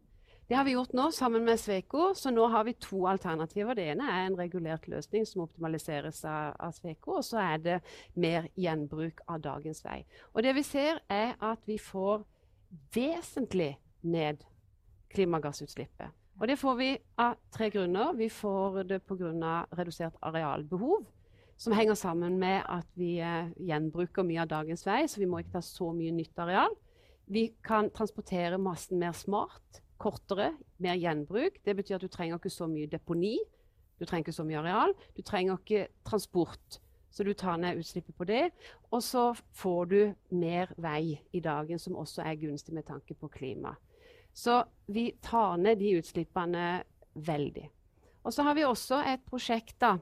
Det 0.49 0.57
har 0.57 0.65
vi 0.65 0.73
gjort 0.73 0.93
nå 0.97 1.11
sammen 1.13 1.45
med 1.45 1.61
Sveko, 1.61 2.15
så 2.17 2.31
nå 2.33 2.47
har 2.49 2.65
vi 2.65 2.73
to 2.81 3.03
alternativer. 3.11 3.77
Det 3.77 3.85
ene 3.93 4.07
er 4.09 4.27
en 4.27 4.37
regulert 4.39 4.87
løsning 4.89 5.27
som 5.29 5.43
optimaliseres 5.45 6.23
av, 6.25 6.55
av 6.57 6.71
Sveko, 6.73 7.19
og 7.19 7.27
så 7.27 7.43
er 7.43 7.59
det 7.61 7.75
mer 8.17 8.47
gjenbruk 8.57 9.21
av 9.29 9.43
dagens 9.45 9.83
vei. 9.85 9.99
Og 10.33 10.47
det 10.47 10.55
vi 10.57 10.63
ser, 10.65 11.03
er 11.13 11.35
at 11.45 11.61
vi 11.69 11.77
får 11.77 12.25
vesentlig 12.97 13.75
ned 14.09 14.47
klimagassutslippet. 15.13 16.17
Og 16.41 16.49
det 16.49 16.57
får 16.57 16.79
vi 16.79 16.89
av 17.21 17.35
tre 17.53 17.69
grunner. 17.75 18.15
Vi 18.17 18.31
får 18.33 18.87
det 18.89 19.03
pga. 19.05 19.67
redusert 19.77 20.17
arealbehov, 20.23 21.05
som 21.57 21.73
henger 21.77 21.95
sammen 21.95 22.39
med 22.39 22.63
at 22.65 22.87
vi 22.95 23.19
eh, 23.21 23.51
gjenbruker 23.69 24.25
mye 24.25 24.47
av 24.47 24.49
dagens 24.49 24.87
vei, 24.87 25.03
så 25.09 25.21
vi 25.21 25.27
må 25.27 25.43
ikke 25.43 25.59
ta 25.59 25.61
så 25.61 25.93
mye 25.93 26.15
nytt 26.15 26.39
areal. 26.39 26.73
Vi 27.27 27.51
kan 27.63 27.91
transportere 27.91 28.57
massen 28.57 28.99
mer 28.99 29.13
smart, 29.13 29.83
kortere, 29.99 30.53
mer 30.79 30.99
gjenbruk. 30.99 31.61
Det 31.65 31.77
betyr 31.77 31.99
at 31.99 32.05
du 32.05 32.11
trenger 32.13 32.39
ikke 32.39 32.53
så 32.53 32.69
mye 32.71 32.91
deponi. 32.91 33.37
Du 33.99 34.07
trenger 34.07 34.29
ikke 34.29 34.37
så 34.37 34.47
mye 34.47 34.61
areal. 34.61 34.95
Du 35.17 35.23
trenger 35.23 35.59
ikke 35.59 35.89
transport. 36.07 36.81
Så 37.11 37.25
du 37.25 37.33
tar 37.35 37.57
ned 37.57 37.81
utslippet 37.81 38.15
på 38.15 38.27
det. 38.29 38.51
Og 38.91 39.03
så 39.03 39.33
får 39.57 39.85
du 39.91 40.01
mer 40.31 40.73
vei 40.77 41.19
i 41.33 41.41
dagen, 41.41 41.79
som 41.79 41.97
også 41.97 42.23
er 42.23 42.39
gunstig 42.41 42.75
med 42.77 42.87
tanke 42.87 43.15
på 43.15 43.31
klima. 43.33 43.75
Så 44.33 44.63
vi 44.87 45.11
tar 45.23 45.57
ned 45.57 45.81
de 45.81 45.97
utslippene 45.99 46.83
veldig. 47.15 47.67
Og 48.23 48.35
så 48.35 48.45
har 48.47 48.55
vi 48.55 48.67
også 48.69 49.01
et 49.09 49.25
prosjekt 49.27 49.81
da, 49.81 49.97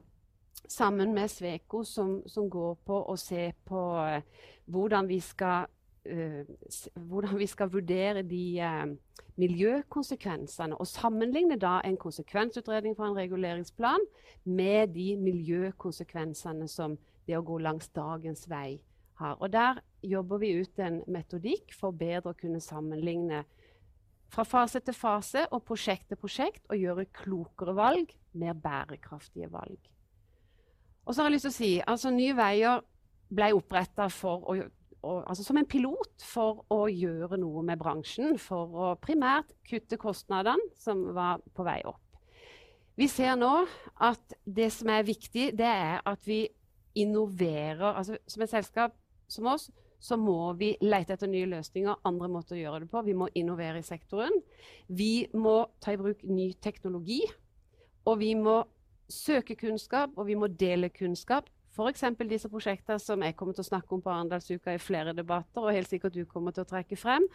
sammen 0.69 1.15
med 1.15 1.31
Sveko 1.31 1.85
som, 1.85 2.19
som 2.27 2.51
går 2.51 2.75
på 2.85 2.99
å 3.07 3.17
se 3.21 3.53
på 3.65 3.83
uh, 3.97 4.21
hvordan, 4.67 5.09
vi 5.09 5.21
skal, 5.23 5.71
hvordan 6.95 7.39
vi 7.39 7.47
skal 7.47 7.73
vurdere 7.73 8.23
de 8.23 8.45
uh, 8.63 8.95
miljøkonsekvensene. 9.37 10.77
Og 10.77 10.87
sammenligne 10.87 11.59
da 11.61 11.81
en 11.85 11.97
konsekvensutredning 11.97 12.97
fra 12.97 13.11
en 13.11 13.17
reguleringsplan 13.17 14.07
med 14.45 14.95
de 14.95 15.17
miljøkonsekvensene 15.21 16.69
som 16.69 16.99
det 17.27 17.37
å 17.39 17.45
gå 17.45 17.59
langs 17.59 17.89
dagens 17.89 18.47
vei 18.51 18.79
har. 19.21 19.37
Og 19.41 19.53
der 19.53 19.81
jobber 20.03 20.39
vi 20.39 20.55
ut 20.61 20.79
en 20.79 21.03
metodikk 21.11 21.75
for 21.75 21.97
bedre 21.97 22.33
å 22.33 22.39
kunne 22.39 22.63
sammenligne 22.63 23.45
fra 24.33 24.45
fase 24.45 24.81
til 24.83 24.95
fase 24.95 25.47
og 25.55 25.63
prosjekt 25.67 26.09
til 26.11 26.19
prosjekt 26.21 26.65
og 26.71 26.81
gjøre 26.81 27.07
klokere 27.15 27.77
valg, 27.77 28.11
mer 28.33 28.57
bærekraftige 28.59 29.51
valg. 29.53 29.79
Og 31.07 31.15
så 31.15 31.23
har 31.23 31.31
jeg 31.31 31.37
lyst 31.37 31.47
til 31.47 31.55
å 31.55 31.57
si, 31.57 31.73
altså 31.87 32.11
Nye 32.11 32.35
Veier 32.35 32.83
ble 33.37 33.53
oppretta 33.55 34.09
altså 35.27 35.45
som 35.47 35.59
en 35.61 35.69
pilot 35.69 36.25
for 36.25 36.65
å 36.73 36.87
gjøre 36.91 37.39
noe 37.41 37.63
med 37.67 37.81
bransjen. 37.81 38.37
For 38.41 38.75
å 38.75 38.91
primært 39.03 39.55
kutte 39.69 39.99
kostnadene 40.01 40.73
som 40.81 41.03
var 41.17 41.43
på 41.55 41.67
vei 41.67 41.81
opp. 41.89 42.03
Vi 42.97 43.09
ser 43.13 43.35
nå 43.37 43.53
at 44.01 44.37
det 44.45 44.71
som 44.73 44.89
er 44.93 45.05
viktig, 45.05 45.51
det 45.59 45.69
er 45.69 45.99
at 46.01 46.23
vi 46.25 46.47
innoverer. 46.97 47.93
altså 47.93 48.17
Som 48.27 48.45
et 48.45 48.55
selskap 48.55 48.97
som 49.29 49.49
oss 49.53 49.69
så 50.01 50.17
må 50.21 50.53
vi 50.59 50.75
lete 50.85 51.17
etter 51.17 51.29
nye 51.31 51.49
løsninger, 51.49 52.03
andre 52.07 52.29
måter 52.31 52.57
å 52.57 52.61
gjøre 52.61 52.85
det 52.85 52.91
på. 52.93 53.03
Vi 53.07 53.17
må 53.17 53.29
innovere 53.35 53.81
i 53.81 53.87
sektoren. 53.87 54.35
Vi 54.89 55.27
må 55.35 55.59
ta 55.83 55.95
i 55.95 56.01
bruk 56.01 56.23
ny 56.29 56.51
teknologi. 56.63 57.23
Og 58.07 58.21
vi 58.21 58.35
må 58.39 58.61
søke 59.11 59.57
kunnskap, 59.59 60.13
og 60.17 60.29
vi 60.29 60.37
må 60.39 60.49
dele 60.53 60.93
kunnskap. 60.95 61.49
F.eks. 61.77 62.05
disse 62.25 62.51
prosjektene 62.51 62.99
som 63.03 63.23
jeg 63.23 63.37
kommer 63.37 63.57
til 63.57 63.67
å 63.67 63.69
snakke 63.69 63.95
om 63.95 64.03
på 64.03 64.13
Arendalsuka 64.13 64.75
i 64.75 64.83
flere 64.83 65.13
debatter, 65.17 65.63
og 65.63 65.77
helt 65.77 65.91
sikkert 65.93 66.17
du 66.17 66.25
kommer 66.29 66.57
til 66.57 66.65
å 66.65 66.71
trekke 66.71 66.99
frem. 66.99 67.27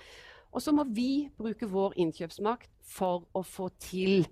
Og 0.51 0.63
så 0.65 0.73
må 0.75 0.83
vi 0.89 1.29
bruke 1.37 1.69
vår 1.69 1.95
innkjøpsmakt 2.01 2.71
for 2.83 3.27
å 3.37 3.43
få 3.45 3.69
til 3.79 4.25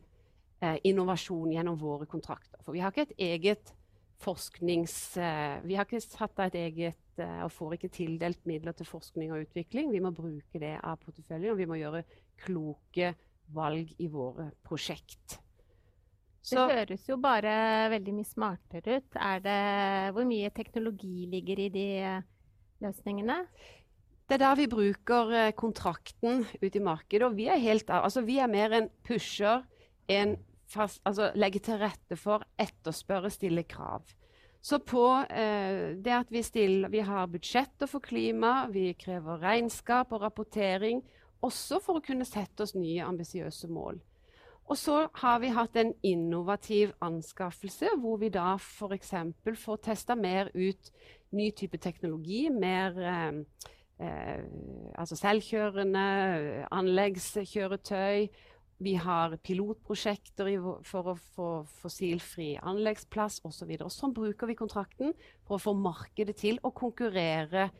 eh, 0.59 0.79
innovasjon 0.89 1.53
gjennom 1.53 1.77
våre 1.79 2.09
kontrakter. 2.09 2.59
For 2.65 2.75
vi 2.75 2.81
har 2.83 2.91
ikke 2.91 3.07
et 3.11 3.21
eget 3.29 3.75
forsknings... 4.19 4.95
Eh, 5.21 5.61
vi 5.63 5.77
har 5.77 5.87
ikke 5.87 6.03
satt 6.03 6.41
av 6.41 6.49
et 6.49 6.59
eget 6.65 7.09
Eh, 7.19 7.41
og 7.43 7.51
får 7.51 7.75
ikke 7.75 7.91
tildelt 7.93 8.45
midler 8.49 8.75
til 8.77 8.87
forskning 8.87 9.33
og 9.33 9.45
utvikling. 9.47 9.91
Vi 9.91 10.01
må 10.03 10.11
bruke 10.15 10.61
det 10.61 10.75
av 10.77 10.99
porteføljen, 11.03 11.53
og 11.53 11.59
vi 11.59 11.67
må 11.69 11.79
gjøre 11.79 12.05
kloke 12.39 13.13
valg 13.55 13.93
i 13.99 14.07
våre 14.11 14.49
prosjekt. 14.65 15.39
Så, 16.41 16.65
det 16.69 16.77
høres 16.77 17.07
jo 17.09 17.17
bare 17.21 17.53
veldig 17.91 18.13
mye 18.15 18.27
smartere 18.27 18.99
ut. 18.99 19.17
Det, 19.43 19.59
hvor 20.15 20.27
mye 20.27 20.51
teknologi 20.55 21.27
ligger 21.29 21.65
i 21.65 21.69
de 21.73 21.87
eh, 21.99 22.27
løsningene? 22.83 23.41
Det 24.29 24.37
er 24.37 24.43
der 24.45 24.59
vi 24.59 24.69
bruker 24.71 25.33
eh, 25.35 25.51
kontrakten 25.57 26.45
ut 26.61 26.75
i 26.75 26.83
markedet. 26.83 27.27
Og 27.27 27.35
vi 27.37 27.49
er, 27.51 27.59
helt, 27.61 27.89
altså 27.89 28.23
vi 28.25 28.37
er 28.39 28.51
mer 28.51 28.75
en 28.77 28.89
pusher, 29.05 29.65
en 30.07 30.37
fast, 30.69 31.01
altså 31.05 31.31
legge 31.35 31.61
til 31.65 31.79
rette 31.81 32.17
for, 32.19 32.45
etterspørre, 32.61 33.31
stille 33.33 33.65
krav. 33.67 34.07
Så 34.61 34.81
på 34.83 35.05
eh, 35.31 35.95
det 36.03 36.13
at 36.13 36.31
vi, 36.31 36.43
stiller, 36.43 36.91
vi 36.91 37.03
har 37.03 37.29
budsjetter 37.31 37.87
for 37.87 38.03
klima, 38.03 38.67
vi 38.71 38.91
krever 38.99 39.39
regnskap 39.43 40.11
og 40.15 40.23
rapportering, 40.25 41.01
også 41.41 41.79
for 41.83 41.99
å 41.99 42.03
kunne 42.03 42.27
sette 42.27 42.65
oss 42.65 42.75
nye 42.75 43.05
ambisiøse 43.07 43.69
mål. 43.71 44.01
Og 44.69 44.77
så 44.77 44.99
har 45.17 45.39
vi 45.41 45.49
hatt 45.49 45.77
en 45.81 45.95
innovativ 46.05 46.91
anskaffelse, 47.01 47.89
hvor 47.97 48.19
vi 48.21 48.29
da 48.29 48.53
f.eks. 48.59 49.15
får 49.63 49.81
testa 49.87 50.15
mer 50.15 50.51
ut 50.53 50.91
ny 51.33 51.49
type 51.57 51.79
teknologi. 51.81 52.43
Mer 52.53 52.99
eh, 53.01 53.39
eh, 54.05 54.45
altså 54.93 55.17
selvkjørende 55.17 56.05
anleggskjøretøy 56.69 58.29
vi 58.79 58.93
har 58.95 59.35
pilotprosjekter 59.43 60.53
for 60.87 61.11
å 61.11 61.17
få 61.33 61.49
fossilfri 61.81 62.53
anleggsplass 62.61 63.41
osv. 63.49 63.73
Så 63.81 63.91
sånn 63.91 64.15
bruker 64.15 64.47
vi 64.47 64.55
kontrakten 64.59 65.17
for 65.47 65.57
å 65.57 65.63
få 65.65 65.75
markedet 65.75 66.37
til 66.39 66.61
å 66.63 66.71
konkurrere 66.71 67.71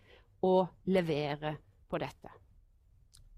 og 0.43 0.89
levere 0.91 1.55
på 1.89 2.01
dette. 2.01 2.34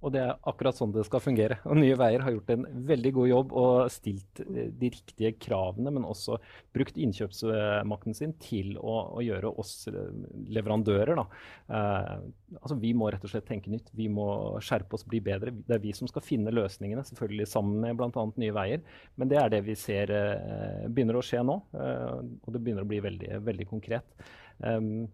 Og 0.01 0.13
det 0.15 0.22
er 0.24 0.38
akkurat 0.50 0.77
sånn 0.77 0.93
det 0.96 1.03
skal 1.05 1.22
fungere. 1.22 1.60
Og 1.70 1.77
Nye 1.77 1.98
Veier 2.00 2.24
har 2.25 2.34
gjort 2.34 2.50
en 2.55 2.65
veldig 2.89 3.12
god 3.17 3.29
jobb 3.29 3.51
og 3.62 3.91
stilt 3.93 4.41
eh, 4.43 4.72
de 4.74 4.89
riktige 4.96 5.34
kravene, 5.38 5.93
men 5.93 6.08
også 6.08 6.39
brukt 6.74 6.98
innkjøpsmakten 6.98 8.17
sin 8.17 8.34
til 8.41 8.74
å, 8.81 8.96
å 9.20 9.24
gjøre 9.25 9.51
oss 9.62 9.75
eh, 9.91 10.10
leverandører. 10.58 11.22
Eh, 11.22 12.15
altså 12.58 12.79
Vi 12.81 12.96
må 12.98 13.12
rett 13.13 13.27
og 13.27 13.34
slett 13.34 13.46
tenke 13.50 13.74
nytt. 13.74 13.93
Vi 13.98 14.10
må 14.10 14.27
skjerpe 14.63 14.98
oss, 14.98 15.05
bli 15.05 15.22
bedre. 15.24 15.53
Det 15.53 15.77
er 15.77 15.86
vi 15.86 15.93
som 15.98 16.10
skal 16.10 16.25
finne 16.25 16.55
løsningene, 16.55 17.05
selvfølgelig 17.12 17.50
sammen 17.51 17.86
med 17.86 18.01
bl.a. 18.01 18.25
Nye 18.41 18.58
Veier. 18.58 18.81
Men 19.22 19.29
det 19.29 19.38
er 19.41 19.53
det 19.53 19.62
vi 19.70 19.77
ser 19.77 20.15
eh, 20.17 20.89
begynner 20.89 21.20
å 21.20 21.25
skje 21.25 21.46
nå, 21.46 21.62
eh, 21.77 22.20
og 22.41 22.50
det 22.55 22.63
begynner 22.63 22.88
å 22.88 22.89
bli 22.89 23.03
veldig, 23.05 23.38
veldig 23.46 23.70
konkret. 23.70 24.25
Um, 24.62 25.08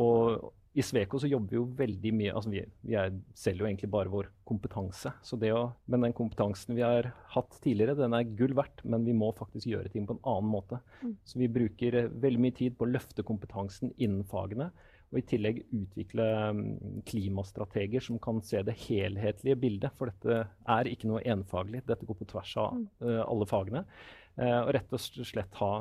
og 0.00 0.50
i 0.74 0.82
Sveko 0.82 1.20
så 1.22 1.28
jobber 1.30 1.52
vi 1.52 1.58
jo 1.58 1.66
veldig 1.78 2.10
mye 2.18 2.32
altså 2.34 2.50
Vi, 2.50 2.62
vi 2.82 2.96
er, 2.98 3.12
selger 3.38 3.62
jo 3.62 3.68
egentlig 3.68 3.90
bare 3.94 4.10
vår 4.10 4.30
kompetanse. 4.48 5.12
Så 5.22 5.38
det 5.38 5.52
å, 5.54 5.68
men 5.86 6.02
den 6.02 6.16
kompetansen 6.16 6.74
vi 6.74 6.82
har 6.82 7.12
hatt 7.30 7.54
tidligere, 7.62 7.94
den 7.98 8.16
er 8.16 8.26
gull 8.34 8.56
verdt. 8.58 8.82
Men 8.82 9.06
vi 9.06 9.14
må 9.14 9.30
faktisk 9.38 9.70
gjøre 9.70 9.92
ting 9.92 10.08
på 10.08 10.16
en 10.16 10.24
annen 10.32 10.50
måte. 10.50 10.80
Mm. 11.04 11.14
Så 11.22 11.38
vi 11.38 11.50
bruker 11.60 12.00
eh, 12.00 12.10
veldig 12.26 12.42
mye 12.42 12.56
tid 12.58 12.74
på 12.74 12.88
å 12.88 12.90
løfte 12.90 13.26
kompetansen 13.26 13.94
innen 13.94 14.26
fagene. 14.26 14.72
Og 15.14 15.20
i 15.20 15.26
tillegg 15.30 15.62
utvikle 15.70 16.26
um, 16.50 16.62
klimastrateger 17.06 18.02
som 18.02 18.18
kan 18.18 18.42
se 18.42 18.64
det 18.66 18.74
helhetlige 18.88 19.60
bildet. 19.62 19.94
For 19.94 20.10
dette 20.10 20.42
er 20.74 20.90
ikke 20.90 21.12
noe 21.12 21.22
enfaglig. 21.22 21.84
Dette 21.86 22.08
går 22.08 22.18
på 22.18 22.32
tvers 22.34 22.58
av 22.64 22.80
uh, 22.82 23.20
alle 23.22 23.46
fagene. 23.46 23.86
Uh, 24.34 24.64
og 24.64 24.74
rett 24.74 24.98
og 24.98 25.06
slett 25.06 25.60
ha 25.62 25.74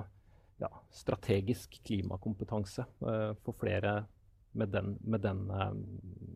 ja, 0.62 0.70
strategisk 0.94 1.82
klimakompetanse 1.82 2.86
uh, 3.02 3.32
for 3.42 3.58
flere 3.58 4.04
med 4.54 4.74
den, 4.74 4.96
med 5.02 5.24
den 5.24 5.46
uh, 5.52 5.72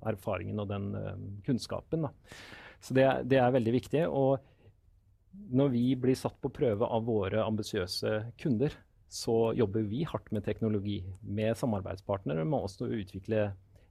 erfaringen 0.10 0.60
og 0.64 0.70
den 0.72 0.90
uh, 0.96 1.14
kunnskapen. 1.46 2.08
Da. 2.08 2.38
Så 2.80 2.98
det, 2.98 3.08
det, 3.32 3.40
er 3.42 3.54
veldig 3.56 3.74
viktig. 3.78 4.04
Og 4.08 4.38
når 5.54 5.72
vi 5.74 5.86
blir 6.00 6.18
satt 6.18 6.38
på 6.42 6.54
prøve 6.54 6.88
av 6.88 7.06
våre 7.08 7.46
ambisiøse 7.46 8.18
kunder, 8.42 8.76
så 9.08 9.54
jobber 9.56 9.86
vi 9.88 10.04
hardt 10.04 10.34
med 10.36 10.44
teknologi, 10.44 11.00
med 11.22 11.56
samarbeidspartnere, 11.58 12.44
med 12.44 12.68
også 12.68 12.88
å 12.88 12.98
utvikle 13.00 13.46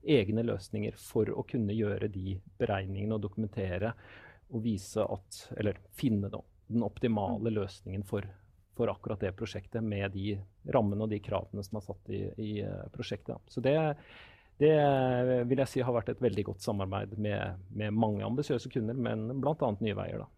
egne 0.06 0.44
løsninger 0.46 0.96
for 1.00 1.30
å 1.32 1.44
kunne 1.48 1.74
gjøre 1.74 2.10
de 2.12 2.36
beregningene 2.60 3.16
og 3.16 3.24
dokumentere 3.24 3.94
og 4.54 4.62
vise 4.62 5.02
at 5.02 5.40
Eller 5.58 5.80
finne 5.98 6.30
den 6.30 6.84
optimale 6.86 7.50
løsningen 7.50 8.04
for 8.06 8.26
for 8.76 8.90
akkurat 8.92 9.20
det 9.20 9.32
prosjektet 9.36 9.84
med 9.84 10.12
de 10.12 10.36
rammene 10.72 11.06
og 11.06 11.10
de 11.10 11.20
kravene 11.24 11.64
som 11.64 11.78
er 11.78 11.84
satt 11.86 12.10
i, 12.12 12.22
i 12.36 12.52
eh, 12.62 12.86
prosjektet. 12.92 13.40
Så 13.48 13.62
det, 13.64 13.76
det, 14.60 14.72
vil 15.48 15.62
jeg 15.62 15.72
si 15.72 15.84
har 15.84 15.96
vært 15.96 16.12
et 16.12 16.22
veldig 16.22 16.46
godt 16.50 16.64
samarbeid 16.64 17.16
med, 17.16 17.62
med 17.72 17.96
mange 17.96 18.24
ambisiøse 18.26 18.70
kunder, 18.72 18.98
men 19.08 19.28
bl.a. 19.40 19.70
Nye 19.80 19.96
Veier. 19.96 20.24
da. 20.24 20.28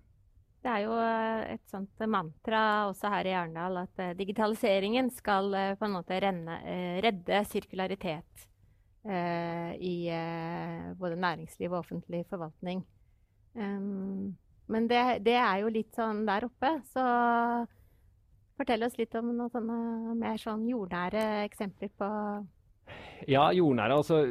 Det 0.62 0.75
er 0.75 0.85
jo 0.85 0.95
eh, 1.02 1.42
et 1.54 1.64
sånt 1.71 2.07
mantra 2.11 2.62
også 2.90 3.11
her 3.14 3.30
i 3.30 3.35
Arendal 3.40 3.83
at 3.85 4.02
uh, 4.02 4.14
digitaliseringen 4.18 5.11
skal 5.14 5.50
på 5.78 5.87
en 5.87 5.97
måte 5.99 6.18
renne, 6.23 6.61
redde 7.04 7.42
sirkularitet 7.50 8.47
i 9.09 10.11
både 11.00 11.16
næringsliv 11.16 11.71
og 11.71 11.78
offentlig 11.78 12.18
forvaltning. 12.28 12.83
Men 14.68 14.88
det, 14.90 15.00
det, 15.25 15.37
er 15.38 15.62
jo 15.62 15.71
litt 15.73 15.95
sånn 15.97 16.26
der 16.28 16.45
oppe. 16.45 16.75
Så 16.92 17.04
Fortell 18.59 18.83
oss 18.83 18.97
litt 18.99 19.15
om 19.19 19.31
noen 19.31 19.53
sånne 19.53 20.15
mer 20.19 20.41
sånn 20.43 20.65
jordnære 20.67 21.27
eksempler 21.47 21.93
på 21.99 22.09
Ja, 23.31 23.49
jordnære. 23.55 23.99
Altså, 24.00 24.23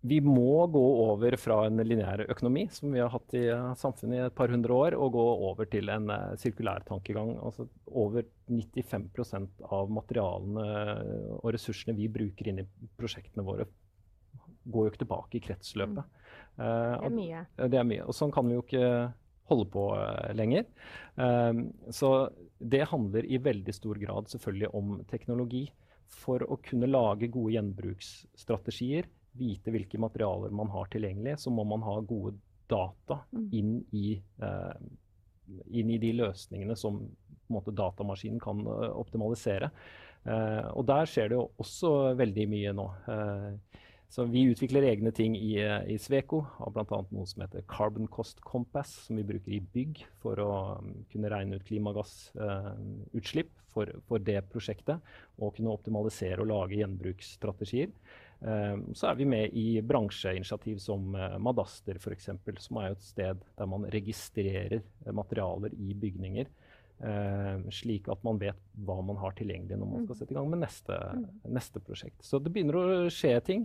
vi 0.00 0.20
må 0.24 0.64
gå 0.72 0.80
over 1.04 1.34
fra 1.36 1.58
en 1.68 1.82
lineær 1.84 2.22
økonomi, 2.32 2.64
som 2.72 2.94
vi 2.94 3.02
har 3.02 3.12
hatt 3.12 3.34
i 3.36 3.42
samfunnet 3.76 4.16
i 4.16 4.22
et 4.30 4.36
par 4.36 4.48
hundre 4.52 4.72
år, 4.72 4.96
og 4.96 5.12
gå 5.12 5.24
over 5.50 5.68
til 5.68 5.92
en 5.92 6.08
uh, 6.08 6.32
sirkulær 6.40 6.86
tankegang. 6.88 7.34
Altså, 7.36 7.68
over 7.84 8.24
95% 8.48 9.66
av 9.68 9.92
materialene 9.92 10.64
og 11.36 11.52
ressursene 11.52 11.96
vi 11.98 12.08
bruker 12.12 12.48
inn 12.48 12.62
i 12.64 12.68
prosjektene 12.96 13.44
våre, 13.44 13.68
går 14.70 14.86
jo 14.86 14.92
ikke 14.94 15.04
tilbake 15.04 15.36
i 15.36 15.44
kretsløpet. 15.44 16.16
Mm. 16.56 16.60
Det 16.60 17.10
er 17.10 17.14
mye. 17.16 17.44
Det 17.60 17.80
er 17.80 17.86
mye. 17.92 18.06
Og 18.08 18.16
sånn 18.16 18.32
kan 18.32 18.48
vi 18.48 18.56
jo 18.56 18.64
ikke 18.64 18.88
holde 19.50 19.68
på 19.74 19.90
uh, 19.96 20.30
lenger. 20.36 20.64
så 21.90 22.10
det 22.58 22.86
handler 22.88 23.26
i 23.28 23.38
veldig 23.42 23.72
stor 23.74 23.98
grad 24.00 24.28
selvfølgelig 24.30 24.68
om 24.76 24.92
teknologi. 25.10 25.66
For 26.10 26.42
å 26.42 26.56
kunne 26.64 26.88
lage 26.88 27.28
gode 27.30 27.54
gjenbruksstrategier, 27.54 29.08
vite 29.38 29.72
hvilke 29.72 30.00
materialer 30.00 30.54
man 30.54 30.70
har 30.72 30.88
tilgjengelig, 30.90 31.38
så 31.44 31.52
må 31.54 31.64
man 31.68 31.84
ha 31.86 31.98
gode 32.00 32.34
data 32.70 33.20
mm. 33.30 33.48
inn 33.52 33.74
i, 33.96 34.14
eh, 34.42 34.76
inn 35.66 35.90
i 35.90 35.98
de 36.02 36.12
løsningene 36.18 36.76
som 36.78 37.00
måte, 37.50 37.74
datamaskinen 37.74 38.38
kan 38.42 38.62
uh, 38.66 38.90
optimalisere. 38.94 39.72
Eh, 40.22 40.66
og 40.76 40.84
der 40.86 41.08
skjer 41.10 41.32
det 41.32 41.38
jo 41.38 41.48
også 41.58 41.90
veldig 42.18 42.44
mye 42.52 42.74
nå. 42.76 42.84
Eh, 44.10 44.14
så 44.14 44.24
vi 44.24 44.42
utvikler 44.50 44.82
egne 44.82 45.12
ting 45.12 45.36
i, 45.36 45.58
i 45.86 45.98
Sveko, 45.98 46.44
av 46.58 46.72
bl.a. 46.74 47.04
noe 47.10 47.26
som 47.26 47.42
heter 47.42 47.62
Carbon 47.68 48.08
Cost 48.08 48.40
Compass, 48.40 49.06
som 49.06 49.16
vi 49.16 49.24
bruker 49.24 49.52
i 49.52 49.60
bygg 49.60 50.04
for 50.20 50.38
å 50.38 50.78
um, 50.80 51.04
kunne 51.12 51.30
regne 51.30 51.56
ut 51.56 51.66
klimagassutslipp 51.66 53.52
uh, 53.52 53.66
for, 53.70 53.86
for, 54.08 54.18
det 54.18 54.42
prosjektet. 54.50 55.00
Og 55.38 55.54
kunne 55.56 55.70
optimalisere 55.72 56.42
og 56.42 56.50
lage 56.50 56.80
gjenbruksstrategier. 56.80 57.92
Uh, 58.40 58.82
så 58.96 59.10
er 59.10 59.20
vi 59.20 59.28
med 59.28 59.54
i 59.54 59.80
bransjeinitiativ 59.84 60.80
som 60.82 61.14
uh, 61.14 61.38
Madaster 61.38 62.00
f.eks., 62.00 62.32
som 62.66 62.82
er 62.82 62.96
et 62.96 63.04
sted 63.04 63.46
der 63.56 63.70
man 63.70 63.86
registrerer 63.92 64.82
materialer 65.14 65.76
i 65.78 65.94
bygninger. 65.94 66.50
Uh, 67.00 67.62
slik 67.72 68.10
at 68.12 68.20
man 68.26 68.36
vet 68.36 68.58
hva 68.84 68.98
man 69.00 69.16
har 69.16 69.32
tilgjengelig 69.32 69.78
når 69.80 69.88
man 69.88 70.02
skal 70.02 70.12
mm. 70.12 70.18
sette 70.18 70.34
i 70.34 70.36
gang 70.36 70.50
med 70.52 70.60
neste, 70.60 70.98
mm. 71.16 71.22
neste 71.56 71.80
prosjekt. 71.80 72.18
Så 72.20 72.36
det 72.44 72.52
begynner 72.52 72.76
å 72.76 72.82
skje 73.08 73.30
ting. 73.46 73.64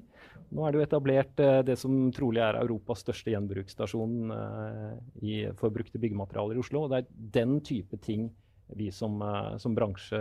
Nå 0.56 0.64
er 0.64 0.72
det 0.72 0.80
jo 0.80 0.86
etablert 0.86 1.44
uh, 1.44 1.60
det 1.68 1.76
som 1.82 1.98
trolig 2.16 2.40
er 2.46 2.62
Europas 2.62 3.04
største 3.04 3.34
gjenbruksstasjon 3.34 4.32
uh, 4.32 4.96
i, 5.20 5.42
for 5.60 5.76
brukte 5.76 6.00
byggematerialer 6.00 6.56
i 6.56 6.64
Oslo. 6.64 6.86
Og 6.86 6.94
det 6.94 7.02
er 7.02 7.12
den 7.42 7.60
type 7.60 8.00
ting 8.08 8.30
vi 8.72 8.88
som, 8.96 9.20
som 9.62 9.76
bransje 9.78 10.18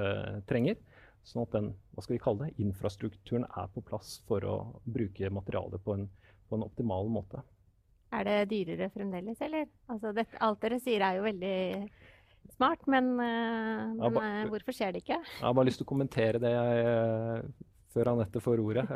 trenger. 0.51 0.83
Sånn 1.25 1.47
at 1.47 1.55
den 1.55 1.71
hva 1.95 2.03
skal 2.05 2.17
vi 2.17 2.23
kalle 2.27 2.49
det, 2.49 2.59
infrastrukturen 2.67 3.47
er 3.47 3.71
på 3.73 3.81
plass 3.87 4.19
for 4.29 4.45
å 4.45 4.57
bruke 4.85 5.31
materialet 5.33 5.87
på 5.87 5.95
en, 5.97 6.09
på 6.51 6.59
en 6.59 6.67
optimal 6.67 7.09
måte. 7.15 7.41
Er 8.15 8.27
det 8.29 8.35
dyrere 8.53 8.91
fremdeles, 8.95 9.41
eller? 9.43 9.67
Altså, 9.91 10.13
det, 10.15 10.27
alt 10.45 10.61
dere 10.63 10.79
sier 10.83 11.03
er 11.03 11.17
jo 11.19 11.25
veldig 11.25 11.57
smart, 12.53 12.85
men, 12.91 13.15
uh, 13.19 13.95
men 13.97 14.15
ba, 14.15 14.29
hvorfor 14.53 14.77
skjer 14.77 14.95
det 14.95 15.05
ikke? 15.05 15.19
Jeg 15.19 15.47
har 15.47 15.57
bare 15.57 15.71
lyst 15.71 15.81
til 15.83 15.89
å 15.89 15.93
kommentere 15.95 16.43
det 16.43 16.53
jeg, 16.55 17.51
før 17.95 18.15
Anette 18.15 18.43
får 18.45 18.63
ordet. 18.63 18.87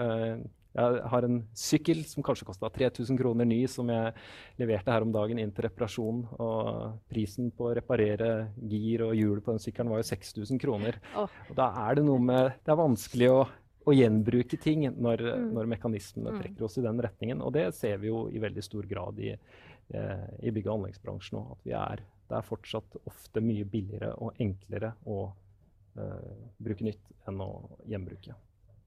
Jeg 0.79 0.99
har 1.11 1.25
en 1.27 1.39
sykkel 1.57 2.03
som 2.07 2.25
kanskje 2.27 2.47
kosta 2.47 2.69
3000 2.71 3.19
kroner 3.19 3.47
ny, 3.49 3.61
som 3.71 3.89
jeg 3.91 4.13
leverte 4.61 4.93
her 4.93 5.05
om 5.07 5.15
dagen 5.15 5.41
inn 5.41 5.53
til 5.55 5.67
reparasjon. 5.67 6.21
Og 6.45 6.99
prisen 7.11 7.51
på 7.55 7.71
å 7.71 7.77
reparere 7.79 8.51
gir 8.71 9.07
og 9.09 9.17
hjul 9.19 9.41
på 9.43 9.55
den 9.55 9.65
sykkelen 9.65 9.91
var 9.93 10.03
jo 10.03 10.11
6000 10.11 10.61
kroner. 10.63 11.01
Oh. 11.19 11.33
Og 11.49 11.57
da 11.59 11.71
er 11.87 11.99
det 11.99 12.05
noe 12.07 12.23
med 12.23 12.53
Det 12.63 12.75
er 12.75 12.79
vanskelig 12.83 13.31
å, 13.33 13.41
å 13.89 13.97
gjenbruke 13.97 14.61
ting 14.61 14.87
når, 14.93 15.25
mm. 15.25 15.49
når 15.57 15.73
mekanismene 15.75 16.37
mm. 16.37 16.43
trekker 16.45 16.69
oss 16.69 16.79
i 16.79 16.87
den 16.87 17.03
retningen. 17.09 17.43
Og 17.43 17.57
det 17.57 17.71
ser 17.79 17.99
vi 18.03 18.13
jo 18.13 18.27
i 18.31 18.43
veldig 18.43 18.65
stor 18.67 18.87
grad 18.91 19.19
i, 19.25 19.33
i 19.33 20.55
bygg- 20.55 20.69
og 20.69 20.77
anleggsbransjen 20.77 21.41
òg. 21.41 21.57
At 21.57 21.67
vi 21.67 21.77
er 21.81 22.07
det 22.29 22.37
er 22.37 22.45
fortsatt 22.45 22.99
ofte 23.09 23.43
mye 23.45 23.65
billigere 23.69 24.13
og 24.21 24.37
enklere 24.43 24.93
å 25.09 25.23
uh, 25.29 26.37
bruke 26.61 26.85
nytt 26.85 27.15
enn 27.29 27.41
å 27.41 27.51
gjenbruke. 27.89 28.37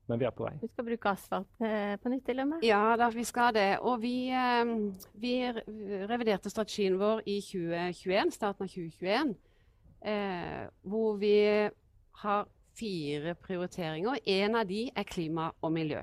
Men 0.09 0.19
vi 0.19 0.27
er 0.27 0.33
på 0.35 0.45
vei. 0.45 0.53
Du 0.61 0.67
skal 0.67 0.85
bruke 0.85 1.13
asfalt 1.13 1.63
uh, 1.63 1.95
på 2.01 2.11
nytt, 2.11 2.25
til 2.27 2.43
og 2.43 2.49
med? 2.51 2.65
Ja, 2.67 2.83
da, 2.99 3.09
vi 3.13 3.25
skal 3.25 3.53
det. 3.57 3.69
Og 3.79 4.01
vi, 4.03 4.15
uh, 4.29 5.01
vi 5.21 5.35
reviderte 6.09 6.53
strategien 6.53 6.99
vår 7.01 7.23
i 7.25 7.39
2021, 7.47 8.35
starten 8.37 8.67
av 8.67 8.75
2021, 8.75 9.37
hvor 10.89 11.19
vi 11.21 11.35
har 12.23 12.47
fire 12.73 13.35
prioriteringer. 13.37 14.17
En 14.33 14.55
av 14.57 14.65
de 14.65 14.87
er 14.97 15.05
klima 15.05 15.51
og 15.61 15.75
miljø. 15.75 16.01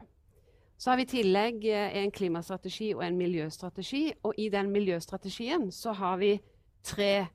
Så 0.79 0.93
har 0.93 1.01
vi 1.01 1.07
i 1.09 1.11
tillegg 1.11 1.65
en 1.67 2.13
klimastrategi 2.15 2.93
og 2.95 3.03
en 3.03 3.19
miljøstrategi. 3.19 4.05
Og 4.23 4.39
i 4.39 4.47
den 4.55 4.71
miljøstrategien 4.71 5.67
så 5.75 5.97
har 5.99 6.21
vi 6.23 6.37
tre 6.85 7.27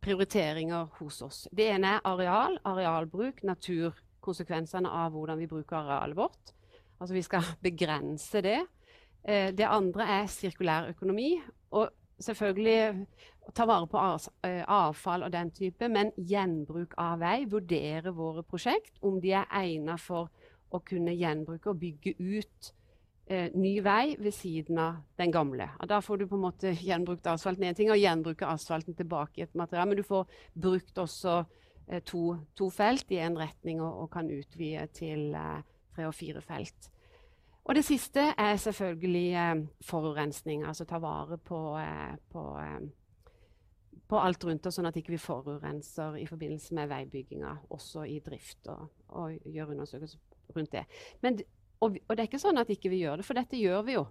prioriteringer 0.00 0.88
hos 0.98 1.22
oss. 1.22 1.40
Det 1.52 1.68
ene 1.72 1.96
er 1.96 2.06
areal, 2.06 2.58
arealbruk, 2.68 3.42
naturkonsekvensene 3.46 4.90
av 4.90 5.12
hvordan 5.14 5.40
vi 5.40 5.48
bruker 5.50 5.80
arealet 5.80 6.18
vårt. 6.18 6.52
Altså 6.98 7.14
vi 7.14 7.24
skal 7.26 7.46
begrense 7.66 8.42
det. 8.44 8.60
Eh, 9.24 9.50
det 9.54 9.66
andre 9.66 10.06
er 10.20 10.30
sirkulær 10.32 10.90
økonomi. 10.92 11.32
Og 11.76 11.90
selvfølgelig 12.18 13.06
ta 13.54 13.66
vare 13.68 13.88
på 13.90 14.00
eh, 14.46 14.62
avfall 14.64 15.26
og 15.26 15.32
den 15.32 15.50
type, 15.54 15.88
men 15.88 16.12
gjenbruk 16.16 16.94
av 16.98 17.20
vei. 17.22 17.42
Vurdere 17.50 18.14
våre 18.14 18.44
prosjekt, 18.46 18.98
om 19.02 19.20
de 19.22 19.34
er 19.36 19.50
egnet 19.60 20.02
for 20.02 20.30
å 20.70 20.82
kunne 20.84 21.14
gjenbruke 21.16 21.72
og 21.72 21.80
bygge 21.80 22.14
ut 22.18 22.72
eh, 23.30 23.48
ny 23.54 23.78
vei 23.84 24.16
ved 24.18 24.34
siden 24.34 24.80
av 24.82 25.00
den 25.20 25.32
gamle. 25.32 25.68
Og 25.78 25.88
da 25.90 26.00
får 26.04 26.20
du 26.20 26.26
på 26.28 26.38
en 26.38 26.44
måte 26.46 26.74
gjenbrukt 26.74 27.26
asfalten 27.30 27.68
én 27.68 27.76
ting, 27.76 27.92
og 27.92 28.00
gjenbruke 28.00 28.48
asfalten 28.48 28.96
tilbake 28.98 29.40
i 29.42 29.46
et 29.46 29.56
materiale. 29.58 29.88
Men 29.90 30.00
du 30.00 30.06
får 30.06 30.28
brukt 30.54 30.98
også 30.98 31.40
eh, 31.86 32.02
to, 32.02 32.36
to, 32.56 32.70
felt 32.74 33.10
i 33.12 33.22
en 33.24 33.38
retning 33.38 33.82
og, 33.82 34.04
og 34.04 34.12
kan 34.14 34.30
utvide 34.32 34.86
til 34.96 35.34
eh, 35.36 35.58
tre 35.96 36.08
og 36.08 36.16
fire 36.16 36.42
felt. 36.44 36.92
Og 37.68 37.76
det 37.76 37.84
siste 37.84 38.30
er 38.38 38.56
selvfølgelig 38.56 39.28
eh, 39.36 39.66
forurensning. 39.84 40.64
Altså 40.64 40.84
ta 40.88 40.98
vare 40.98 41.38
på, 41.38 41.76
eh, 41.76 42.16
på, 42.32 42.44
eh, 42.58 43.28
på 44.08 44.20
alt 44.24 44.44
rundt 44.44 44.66
oss, 44.66 44.78
sånn 44.80 44.88
at 44.88 44.96
ikke 44.96 45.12
vi 45.12 45.20
ikke 45.20 45.26
forurenser 45.26 46.16
i 46.16 46.26
forbindelse 46.26 46.74
med 46.74 46.88
veibygginga, 46.88 47.58
også 47.76 48.06
i 48.08 48.22
drift, 48.24 48.64
og, 48.72 48.88
og 49.08 49.36
gjør 49.44 49.74
undersøkelser 49.74 50.56
rundt 50.56 50.72
det. 50.72 50.86
Men 51.20 51.42
Og, 51.80 51.98
og, 52.08 52.14
det 52.16 52.22
er 52.22 52.28
ikke 52.28 52.42
sånn 52.42 52.58
at 52.58 52.70
ikke 52.72 52.90
vi 52.92 53.02
gjør 53.04 53.20
det, 53.20 53.26
for 53.28 53.38
dette 53.38 53.60
gjør 53.60 53.84
vi 53.86 53.94
jo. 53.98 54.06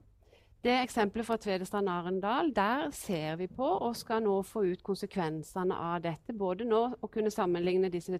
Det 0.63 0.73
eksempelet 0.81 1.27
fra 1.27 1.37
Tvedestrand 1.39 1.89
Arendal, 1.91 2.49
der 2.55 2.87
ser 2.95 3.37
vi 3.39 3.47
på 3.51 3.67
og 3.67 3.95
skal 3.95 4.23
nå 4.25 4.39
få 4.47 4.63
ut 4.71 4.83
konsekvensene 4.83 5.75
av 5.75 6.01
dette. 6.03 6.33
Både 6.33 6.65
nå 6.65 6.81
å 6.97 7.09
kunne 7.13 7.31
sammenligne 7.31 7.91
disse 7.93 8.19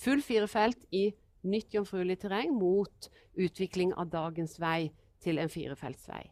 full 0.00 0.22
firefelt 0.24 0.88
i 0.96 1.10
nytt 1.44 1.76
jomfruelig 1.76 2.22
terreng 2.22 2.54
mot 2.56 3.10
utvikling 3.36 3.92
av 4.00 4.08
dagens 4.12 4.56
vei 4.62 4.88
til 5.22 5.38
en 5.42 5.52
firefeltsvei. 5.52 6.24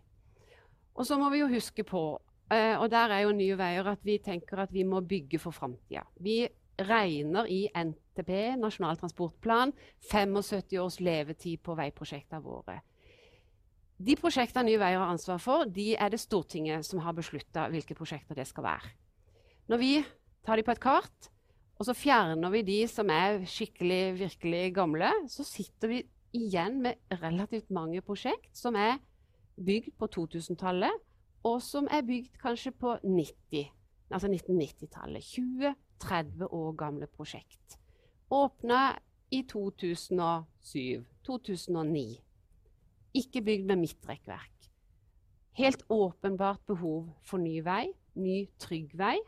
Og 0.96 1.08
så 1.08 1.18
må 1.20 1.28
vi 1.32 1.42
jo 1.42 1.50
huske 1.52 1.84
på, 1.88 2.02
eh, 2.52 2.74
og 2.78 2.88
der 2.92 3.12
er 3.12 3.24
jo 3.26 3.36
Nye 3.36 3.56
Veier, 3.58 3.86
at 3.92 4.02
vi 4.04 4.18
tenker 4.18 4.64
at 4.64 4.72
vi 4.72 4.84
må 4.84 5.00
bygge 5.00 5.40
for 5.40 5.52
framtida. 5.56 6.04
Vi 6.20 6.46
regner 6.78 7.48
i 7.50 7.66
NTP, 7.74 8.56
Nasjonal 8.60 8.98
transportplan, 9.00 9.72
75 10.10 10.78
års 10.80 10.98
levetid 11.00 11.62
på 11.64 11.76
veiprosjektene 11.78 12.42
våre. 12.44 12.80
De 14.02 14.16
prosjektene 14.18 14.66
Nye 14.66 14.80
Veier 14.80 14.98
har 14.98 15.12
ansvar 15.12 15.38
for, 15.42 15.68
de 15.68 15.92
er 15.94 16.10
det 16.10 16.20
Stortinget 16.22 16.86
som 16.86 17.02
har 17.04 17.14
beslutta 17.14 17.68
hvilke 17.70 17.94
prosjekter 17.94 18.38
det 18.38 18.48
skal 18.48 18.66
være. 18.66 18.90
Når 19.70 19.78
vi 19.78 19.92
tar 20.42 20.58
de 20.58 20.64
på 20.66 20.74
et 20.74 20.82
kart, 20.82 21.28
og 21.78 21.86
så 21.86 21.94
fjerner 21.94 22.50
vi 22.54 22.64
de 22.66 22.80
som 22.90 23.10
er 23.10 23.44
skikkelig, 23.48 24.18
virkelig 24.18 24.64
gamle, 24.74 25.12
så 25.30 25.46
sitter 25.46 25.90
vi 25.90 26.02
igjen 26.34 26.80
med 26.82 26.98
relativt 27.22 27.70
mange 27.70 28.02
prosjekt 28.02 28.50
som 28.56 28.76
er 28.78 28.98
bygd 29.62 29.94
på 30.00 30.08
2000-tallet, 30.16 31.00
og 31.46 31.58
som 31.62 31.88
er 31.90 32.04
bygd 32.06 32.38
kanskje 32.42 32.72
på 32.78 32.96
90, 33.02 33.70
altså 34.10 34.30
1990-tallet. 34.30 35.26
20 35.26 35.74
30 36.02 36.46
år 36.50 36.72
gamle 36.78 37.06
prosjekt. 37.06 37.78
Åpna 38.30 38.98
i 39.32 39.42
2007-2009. 39.52 42.20
Ikke 43.14 43.42
bygd 43.44 43.66
med 43.68 43.76
midtrekkverk. 43.76 44.48
Helt 45.52 45.82
åpenbart 45.88 46.66
behov 46.66 47.08
for 47.24 47.38
ny 47.38 47.64
vei, 47.64 47.92
ny, 48.14 48.48
trygg 48.58 48.96
vei. 48.96 49.18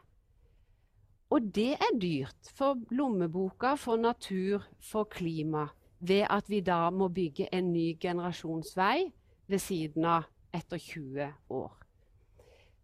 Og 1.33 1.43
det 1.57 1.73
er 1.77 1.99
dyrt 2.01 2.51
for 2.57 2.75
lommeboka, 2.91 3.75
for 3.81 3.97
natur, 4.01 4.63
for 4.81 5.05
klima, 5.05 5.67
ved 6.01 6.27
at 6.31 6.49
vi 6.49 6.61
da 6.61 6.91
må 6.91 7.09
bygge 7.09 7.49
en 7.53 7.73
ny 7.73 7.99
generasjonsvei 8.01 9.13
ved 9.49 9.59
siden 9.61 10.05
av 10.05 10.23
etter 10.55 10.79
20 10.79 11.33
år. 11.51 11.73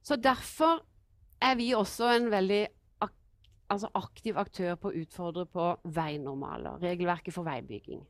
Så 0.03 0.17
derfor 0.17 0.85
er 1.41 1.55
vi 1.57 1.73
også 1.77 2.09
en 2.17 2.31
veldig 2.33 2.67
altså 3.71 3.91
aktiv 3.99 4.39
aktør 4.41 4.77
på 4.81 4.91
å 4.91 5.03
utfordre 5.03 5.47
på 5.51 5.67
veinormaler, 5.95 6.81
regelverket 6.83 7.35
for 7.35 7.47
veibygging. 7.47 8.03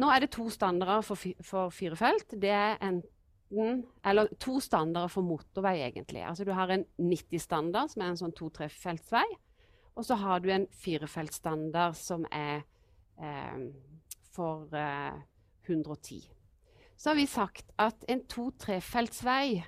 Nå 0.00 0.08
er 0.08 0.24
det 0.24 0.32
to 0.32 0.48
standarder 0.50 1.04
for, 1.04 1.20
for 1.44 1.72
fire 1.74 1.98
felt. 2.00 2.32
Det 2.40 2.50
er 2.50 2.78
enten, 2.80 3.82
eller 4.08 4.30
to 4.40 4.56
standarder 4.64 5.12
for 5.12 5.26
motorvei, 5.26 5.82
egentlig. 5.84 6.22
Altså 6.24 6.46
Du 6.48 6.54
har 6.56 6.72
en 6.72 6.86
90-standard, 6.96 7.92
som 7.92 8.02
er 8.02 8.12
en 8.12 8.20
sånn 8.22 8.36
to-trefeltsvei. 8.38 9.26
Og 9.92 10.06
så 10.08 10.16
har 10.16 10.40
du 10.40 10.48
en 10.52 10.64
firefeltsstandard 10.80 11.98
som 12.00 12.24
er 12.32 12.62
eh, 13.20 13.66
for 14.32 14.72
eh, 14.72 15.20
110. 15.68 16.24
Så 16.96 17.10
har 17.10 17.18
vi 17.18 17.28
sagt 17.28 17.74
at 17.82 18.04
en 18.08 18.24
to-trefeltsvei 18.30 19.62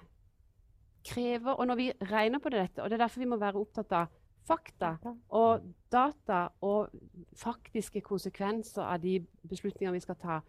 krever 1.04 1.58
Og 1.60 1.66
når 1.68 1.76
vi 1.76 1.92
regner 2.08 2.40
på 2.40 2.48
dette, 2.48 2.80
og 2.80 2.88
det 2.88 2.96
er 2.96 3.02
derfor 3.02 3.20
vi 3.20 3.28
må 3.28 3.36
være 3.36 3.60
opptatt 3.60 3.90
av 3.92 4.12
fakta 4.44 4.96
og 5.28 5.64
data 5.92 6.48
og 6.64 6.92
faktiske 7.36 8.02
konsekvenser 8.04 8.82
av 8.84 9.00
de 9.02 9.18
beslutningene 9.48 9.96
vi 9.96 10.04
skal 10.04 10.18
ta, 10.20 10.40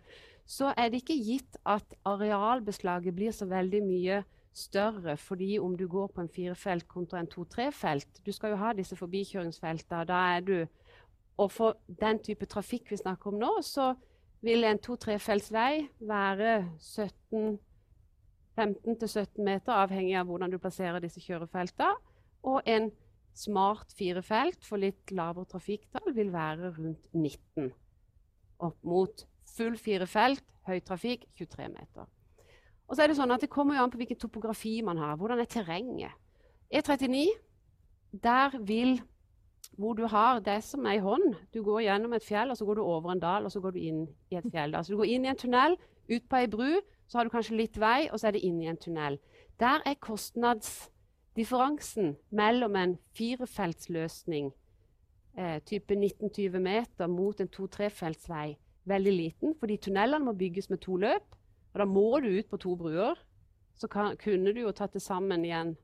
så 0.46 0.74
er 0.78 0.90
det 0.92 1.02
ikke 1.02 1.18
gitt 1.18 1.58
at 1.66 1.96
arealbeslaget 2.06 3.16
blir 3.16 3.34
så 3.34 3.48
veldig 3.50 3.82
mye 3.86 4.24
større 4.56 5.18
fordi 5.18 5.58
om 5.60 5.78
du 5.78 5.88
går 5.88 6.08
på 6.16 6.22
en 6.22 6.32
firefelt 6.32 6.88
kontra 6.88 7.20
en 7.20 7.28
to-tre-felt 7.28 8.22
Du 8.26 8.32
skal 8.32 8.54
jo 8.54 8.60
ha 8.62 8.72
disse 8.74 8.96
forbikjøringsfeltene. 8.96 10.06
Da 10.08 10.20
er 10.36 10.40
du 10.40 10.68
Og 11.38 11.52
for 11.52 11.78
den 12.00 12.20
type 12.24 12.46
trafikk 12.46 12.92
vi 12.92 12.98
snakker 12.98 13.28
om 13.28 13.40
nå, 13.40 13.62
så 13.62 13.94
vil 14.42 14.64
en 14.64 14.80
to-trefeltsvei 14.80 15.90
være 16.00 16.70
17 16.80 17.60
15-17 18.56 19.44
meter, 19.44 19.74
avhengig 19.74 20.16
av 20.16 20.30
hvordan 20.30 20.52
du 20.52 20.58
plasserer 20.58 21.02
disse 21.04 21.20
kjørefeltene. 21.20 21.96
Og 22.44 22.62
en 22.66 22.92
Smart 23.36 23.92
fire 23.98 24.22
felt 24.24 24.64
for 24.64 24.80
litt 24.80 25.12
lavere 25.12 25.48
trafikktall 25.52 26.14
vil 26.16 26.32
være 26.32 26.72
rundt 26.78 27.10
19. 27.14 27.72
Opp 28.64 28.78
mot 28.88 29.26
full 29.56 29.76
fire 29.80 30.08
felt, 30.08 30.44
høy 30.66 30.80
trafikk 30.80 31.26
23 31.36 31.68
meter. 31.74 32.08
Og 32.88 32.96
så 32.96 33.04
er 33.04 33.08
Det 33.12 33.18
sånn 33.18 33.34
at 33.34 33.42
det 33.42 33.50
kommer 33.50 33.82
an 33.82 33.92
på 33.92 33.98
hvilken 33.98 34.20
topografi 34.22 34.82
man 34.86 34.98
har. 34.98 35.18
Hvordan 35.18 35.40
er 35.40 35.50
terrenget? 35.50 36.14
E39, 36.72 37.28
der 38.24 38.58
vil 38.62 39.02
hvor 39.78 39.94
du 39.94 40.06
har 40.08 40.40
det 40.40 40.64
som 40.64 40.86
er 40.86 41.00
i 41.00 41.04
hånd. 41.04 41.36
Du 41.54 41.64
går 41.64 41.82
gjennom 41.82 42.14
et 42.14 42.24
fjell, 42.24 42.52
og 42.52 42.58
så 42.58 42.66
går 42.66 42.76
du 42.76 42.82
over 42.82 43.12
en 43.12 43.20
dal, 43.20 43.46
og 43.46 43.52
så 43.52 43.60
går 43.60 43.72
du 43.72 43.80
inn 43.80 44.08
i 44.32 44.38
et 44.40 44.48
fjell. 44.52 44.76
Altså 44.76 44.94
du 44.94 44.98
går 45.02 45.12
inn 45.12 45.26
i 45.26 45.32
en 45.32 45.40
tunnel, 45.40 45.76
ut 46.10 46.30
på 46.30 46.40
ei 46.40 46.48
bru, 46.48 46.80
så 47.08 47.18
har 47.18 47.26
du 47.26 47.34
kanskje 47.34 47.58
litt 47.58 47.80
vei, 47.82 48.08
og 48.12 48.20
så 48.20 48.30
er 48.30 48.38
det 48.38 48.46
inn 48.46 48.62
i 48.62 48.70
en 48.70 48.80
tunnel. 48.80 49.18
Der 49.60 49.84
er 49.86 49.98
kostnads 50.00 50.90
Differansen 51.36 52.16
mellom 52.32 52.76
en 52.80 52.98
firefeltsløsning 53.18 54.54
eh, 55.38 55.58
type 55.68 55.96
19-20 55.96 56.60
meter 56.64 57.08
mot 57.12 57.42
en 57.42 57.52
to-trefeltsvei 57.52 58.56
veldig 58.86 59.14
liten, 59.14 59.56
fordi 59.60 59.78
tunnelene 59.78 60.26
må 60.26 60.34
bygges 60.38 60.70
med 60.70 60.80
to 60.86 60.98
løp. 61.02 61.36
og 61.74 61.80
Da 61.80 61.86
må 61.86 62.20
du 62.20 62.30
ut 62.38 62.50
på 62.50 62.58
to 62.58 62.76
bruer. 62.76 63.20
Så 63.76 63.88
kan, 63.88 64.16
kunne 64.18 64.54
du 64.54 64.62
jo 64.62 64.72
tatt 64.72 64.94
det 64.94 65.02
sammen 65.02 65.44
igjen 65.46 65.76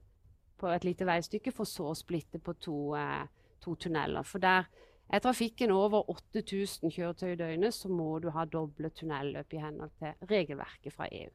på 0.58 0.70
et 0.72 0.86
lite 0.86 1.06
veistykke, 1.06 1.52
for 1.52 1.68
så 1.68 1.90
å 1.92 1.98
splitte 1.98 2.40
på 2.40 2.54
to, 2.54 2.96
eh, 2.96 3.28
to 3.60 3.76
tunneler. 3.76 4.24
For 4.24 4.40
der 4.40 4.70
er 5.10 5.20
trafikken 5.20 5.72
over 5.72 6.10
8000 6.10 6.92
kjøretøy 6.92 7.34
i 7.34 7.36
døgnet, 7.36 7.74
så 7.74 7.90
må 7.90 8.20
du 8.22 8.30
ha 8.30 8.46
doble 8.46 8.90
tunnelløp 8.90 9.54
i 9.54 9.58
henhold 9.58 9.92
til 10.00 10.14
regelverket 10.30 10.94
fra 10.94 11.10
EU. 11.12 11.30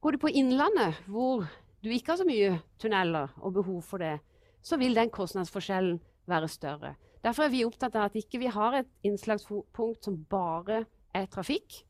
Går 0.00 0.10
du 0.10 0.18
på 0.18 0.28
Innlandet, 0.28 0.98
hvor 1.06 1.46
du 1.86 1.92
ikke 1.94 2.14
har 2.14 2.20
så 2.20 2.26
mye 2.26 2.58
tunneler 2.82 3.34
og 3.38 3.52
behov 3.60 3.82
for 3.86 4.02
det, 4.02 4.18
så 4.62 4.78
vil 4.80 4.96
den 4.96 5.12
kostnadsforskjellen 5.14 6.00
være 6.26 6.48
større. 6.50 6.94
Derfor 7.22 7.46
er 7.46 7.52
vi 7.52 7.64
opptatt 7.66 7.94
av 7.94 8.08
at 8.08 8.16
ikke 8.18 8.40
vi 8.42 8.50
har 8.50 8.80
et 8.80 8.88
innslagspunkt 9.06 10.04
som 10.04 10.18
bare 10.30 10.84
er 11.14 11.28
trafikk, 11.30 11.84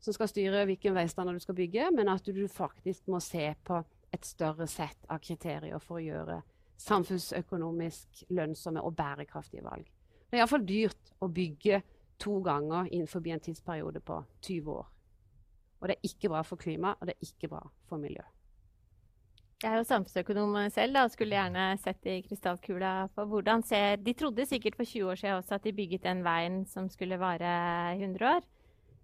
som 0.00 0.16
skal 0.16 0.30
styre 0.30 0.64
hvilken 0.68 0.96
veistandard 0.96 1.36
du 1.38 1.44
skal 1.44 1.56
bygge, 1.58 1.90
men 1.94 2.08
at 2.08 2.26
du 2.26 2.46
faktisk 2.48 3.08
må 3.12 3.20
se 3.22 3.52
på 3.64 3.82
et 4.12 4.26
større 4.26 4.66
sett 4.68 5.06
av 5.08 5.20
kriterier 5.22 5.80
for 5.80 6.00
å 6.00 6.04
gjøre 6.04 6.40
samfunnsøkonomisk 6.82 8.24
lønnsomme 8.34 8.82
og 8.82 8.96
bærekraftige 8.98 9.64
valg. 9.64 9.86
Det 10.28 10.38
er 10.38 10.42
iallfall 10.42 10.66
dyrt 10.66 11.12
å 11.22 11.28
bygge 11.28 11.82
to 12.22 12.40
ganger 12.44 12.88
innenfor 12.90 13.28
en 13.28 13.40
tidsperiode 13.40 14.00
på 14.00 14.22
20 14.40 14.76
år. 14.80 14.86
Og 15.80 15.88
det 15.88 15.98
er 15.98 16.08
ikke 16.08 16.30
bra 16.32 16.42
for 16.46 16.56
klimaet, 16.56 17.00
og 17.00 17.08
det 17.08 17.16
er 17.18 17.28
ikke 17.28 17.52
bra 17.52 17.62
for 17.88 18.00
miljøet. 18.02 18.41
Jeg 19.62 19.70
er 19.70 19.78
jo 19.78 19.86
samfunnsøkonom 19.86 20.56
selv 20.74 20.98
og 21.04 21.12
skulle 21.12 21.36
gjerne 21.36 21.64
sett 21.78 22.06
i 22.10 22.16
krystallkula 22.24 22.94
på 23.14 23.26
hvordan 23.30 23.62
ser 23.62 24.00
De 24.02 24.14
trodde 24.18 24.46
sikkert 24.50 24.74
for 24.74 24.88
20 24.88 25.12
år 25.12 25.20
siden 25.20 25.36
også 25.38 25.54
at 25.54 25.68
de 25.68 25.74
bygget 25.76 26.02
den 26.02 26.24
veien 26.26 26.64
som 26.66 26.88
skulle 26.90 27.18
vare 27.20 27.52
100 27.94 28.26
år. 28.26 28.42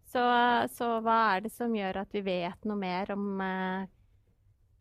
Så, 0.08 0.24
så 0.74 0.88
hva 1.04 1.18
er 1.36 1.44
det 1.44 1.52
som 1.54 1.76
gjør 1.76 2.00
at 2.02 2.16
vi 2.16 2.24
vet 2.26 2.66
noe 2.66 2.80
mer 2.80 3.12
om 3.14 3.42
eh, 3.44 3.86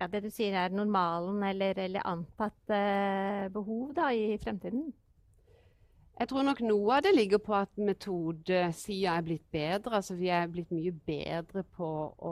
ja, 0.02 0.08
det 0.10 0.24
du 0.26 0.32
sier 0.34 0.58
er 0.64 0.74
normalen 0.74 1.44
eller, 1.46 1.78
eller 1.86 2.10
antatt 2.10 2.74
eh, 2.74 3.46
behov 3.54 3.92
da, 3.98 4.10
i 4.18 4.38
fremtiden? 4.42 4.88
Jeg 6.18 6.32
tror 6.32 6.46
nok 6.48 6.62
noe 6.66 6.96
av 6.96 7.04
det 7.06 7.12
ligger 7.14 7.38
på 7.46 7.54
at 7.54 7.76
metodesida 7.78 9.18
er 9.20 9.26
blitt 9.26 9.44
bedre. 9.54 10.00
Altså 10.00 10.16
vi 10.18 10.32
er 10.34 10.48
blitt 10.50 10.72
mye 10.74 10.94
bedre 11.06 11.62
på 11.78 11.90
å, 12.10 12.32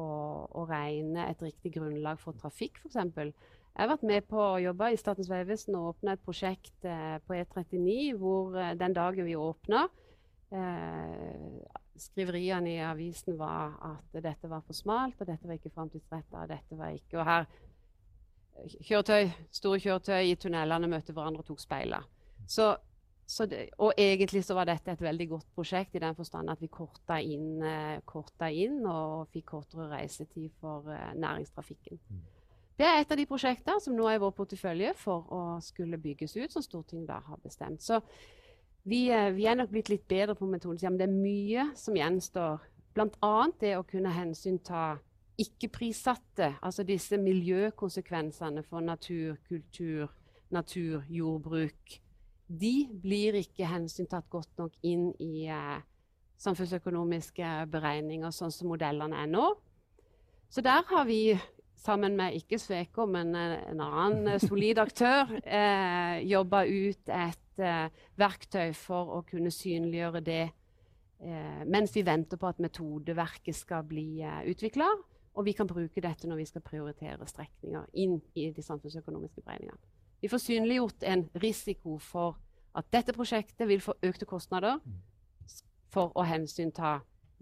å 0.50 0.64
regne 0.70 1.28
et 1.30 1.44
riktig 1.46 1.76
grunnlag 1.76 2.18
for 2.22 2.38
trafikk, 2.40 2.80
f.eks. 2.82 2.98
Jeg 3.76 3.84
har 3.84 3.92
vært 3.92 4.08
med 4.08 4.26
på 4.32 4.40
å 4.40 4.62
jobbe 4.64 4.88
i 4.94 4.98
Statens 4.98 5.30
vegvesen 5.30 5.76
og 5.76 5.90
åpne 5.92 6.16
et 6.16 6.24
prosjekt 6.24 6.88
eh, 6.88 7.18
på 7.28 7.36
E39 7.36 8.16
hvor 8.22 8.56
eh, 8.56 8.72
den 8.80 8.96
dagen 8.96 9.28
vi 9.28 9.36
åpna 9.36 9.82
eh, 10.56 11.60
Skriveriene 12.00 12.72
i 12.72 12.80
avisen 12.88 13.36
var 13.40 13.76
at 13.84 14.16
dette 14.24 14.50
var 14.52 14.64
for 14.64 14.76
smalt, 14.76 15.20
og 15.20 15.28
dette 15.28 15.48
var 15.48 15.60
ikke 15.60 15.74
framtidsretta, 15.76 16.42
og 16.42 16.50
dette 16.52 16.80
var 16.80 16.96
ikke 16.96 17.20
Og 17.20 17.28
her 17.28 17.46
kjøretøy, 18.80 19.30
store 19.60 19.84
kjøretøy 19.84 20.32
i 20.32 20.36
tunnelene 20.40 20.90
møtte 20.92 21.16
hverandre 21.16 21.44
og 21.44 21.52
tok 21.52 21.64
speiler. 21.64 22.08
Det, 23.50 23.70
og 23.82 23.94
egentlig 23.98 24.44
så 24.46 24.54
var 24.54 24.68
dette 24.70 24.92
et 24.94 25.02
veldig 25.02 25.28
godt 25.30 25.48
prosjekt 25.56 25.96
i 25.96 26.02
den 26.04 26.16
forstand 26.16 26.50
at 26.50 26.62
vi 26.62 26.70
korta 26.70 27.18
inn, 27.22 27.64
eh, 27.64 27.98
korta 28.06 28.52
inn 28.54 28.86
og 28.86 29.32
fikk 29.34 29.48
kortere 29.56 29.90
reisetid 29.90 30.52
for 30.62 30.92
eh, 30.94 31.14
næringstrafikken. 31.18 32.00
Mm. 32.10 32.22
Det 32.78 32.86
er 32.86 33.00
et 33.00 33.12
av 33.12 33.18
de 33.18 33.26
prosjektene 33.26 33.82
som 33.82 33.96
nå 33.96 34.06
er 34.10 34.20
i 34.20 34.22
vår 34.22 34.34
portefølje 34.36 34.94
for 35.00 35.26
å 35.32 35.42
skulle 35.64 35.98
bygges 35.98 36.36
ut, 36.38 36.52
som 36.52 36.62
Stortinget 36.62 37.08
da 37.10 37.22
har 37.24 37.42
bestemt. 37.44 37.82
Så 37.82 38.02
vi, 38.84 39.10
eh, 39.10 39.32
vi 39.34 39.48
er 39.48 39.56
nok 39.56 39.72
blitt 39.74 39.90
litt 39.90 40.08
bedre 40.08 40.36
på 40.36 40.46
metoden. 40.46 40.92
Men 40.92 40.98
det 41.00 41.08
er 41.10 41.18
mye 41.18 41.70
som 41.76 41.96
gjenstår 41.96 42.60
Bl.a. 42.96 43.48
det 43.60 43.74
å 43.76 43.84
kunne 43.84 44.14
hensynta 44.16 45.00
ikke-prissatte, 45.42 46.54
altså 46.64 46.86
disse 46.88 47.18
miljøkonsekvensene 47.20 48.64
for 48.64 48.80
natur, 48.80 49.36
kultur, 49.50 50.14
natur, 50.50 51.04
jordbruk. 51.10 51.98
De 52.46 52.88
blir 53.02 53.40
ikke 53.40 53.68
hensyntatt 53.70 54.28
godt 54.30 54.52
nok 54.62 54.76
inn 54.86 55.10
i 55.24 55.48
eh, 55.50 55.80
samfunnsøkonomiske 56.42 57.52
beregninger, 57.74 58.34
sånn 58.34 58.54
som 58.54 58.70
modellene 58.70 59.24
er 59.24 59.30
nå. 59.32 59.48
Så 60.50 60.62
der 60.66 60.86
har 60.92 61.08
vi, 61.10 61.36
sammen 61.86 62.16
med 62.18 62.38
ikke 62.38 62.60
Sveko, 62.62 63.06
men 63.10 63.34
en 63.36 63.82
annen 63.82 64.36
eh, 64.36 64.44
solid 64.44 64.80
aktør, 64.82 65.34
eh, 65.60 66.22
jobba 66.30 66.64
ut 66.70 67.12
et 67.14 67.66
eh, 67.66 68.06
verktøy 68.22 68.76
for 68.78 69.18
å 69.18 69.24
kunne 69.28 69.54
synliggjøre 69.54 70.22
det 70.26 70.44
eh, 70.46 71.66
mens 71.66 71.96
vi 71.98 72.06
venter 72.06 72.42
på 72.42 72.50
at 72.50 72.62
metodeverket 72.64 73.58
skal 73.58 73.86
bli 73.90 74.22
eh, 74.22 74.46
utvikla. 74.54 74.88
Og 75.36 75.44
vi 75.50 75.52
kan 75.58 75.68
bruke 75.68 76.00
dette 76.00 76.30
når 76.30 76.40
vi 76.40 76.48
skal 76.48 76.64
prioritere 76.64 77.28
strekninger 77.28 77.90
inn 78.00 78.22
i 78.40 78.48
de 78.56 78.64
samfunnsøkonomiske 78.64 79.44
beregningene. 79.44 79.82
Vi 80.26 80.30
får 80.30 80.42
synliggjort 80.42 81.04
en 81.06 81.22
risiko 81.38 82.00
for 82.02 82.40
at 82.74 82.88
dette 82.90 83.14
prosjektet 83.14 83.68
vil 83.70 83.82
få 83.84 83.94
økte 84.02 84.26
kostnader 84.26 84.80
for 85.94 86.10
å 86.18 86.24
hensynta 86.26 86.96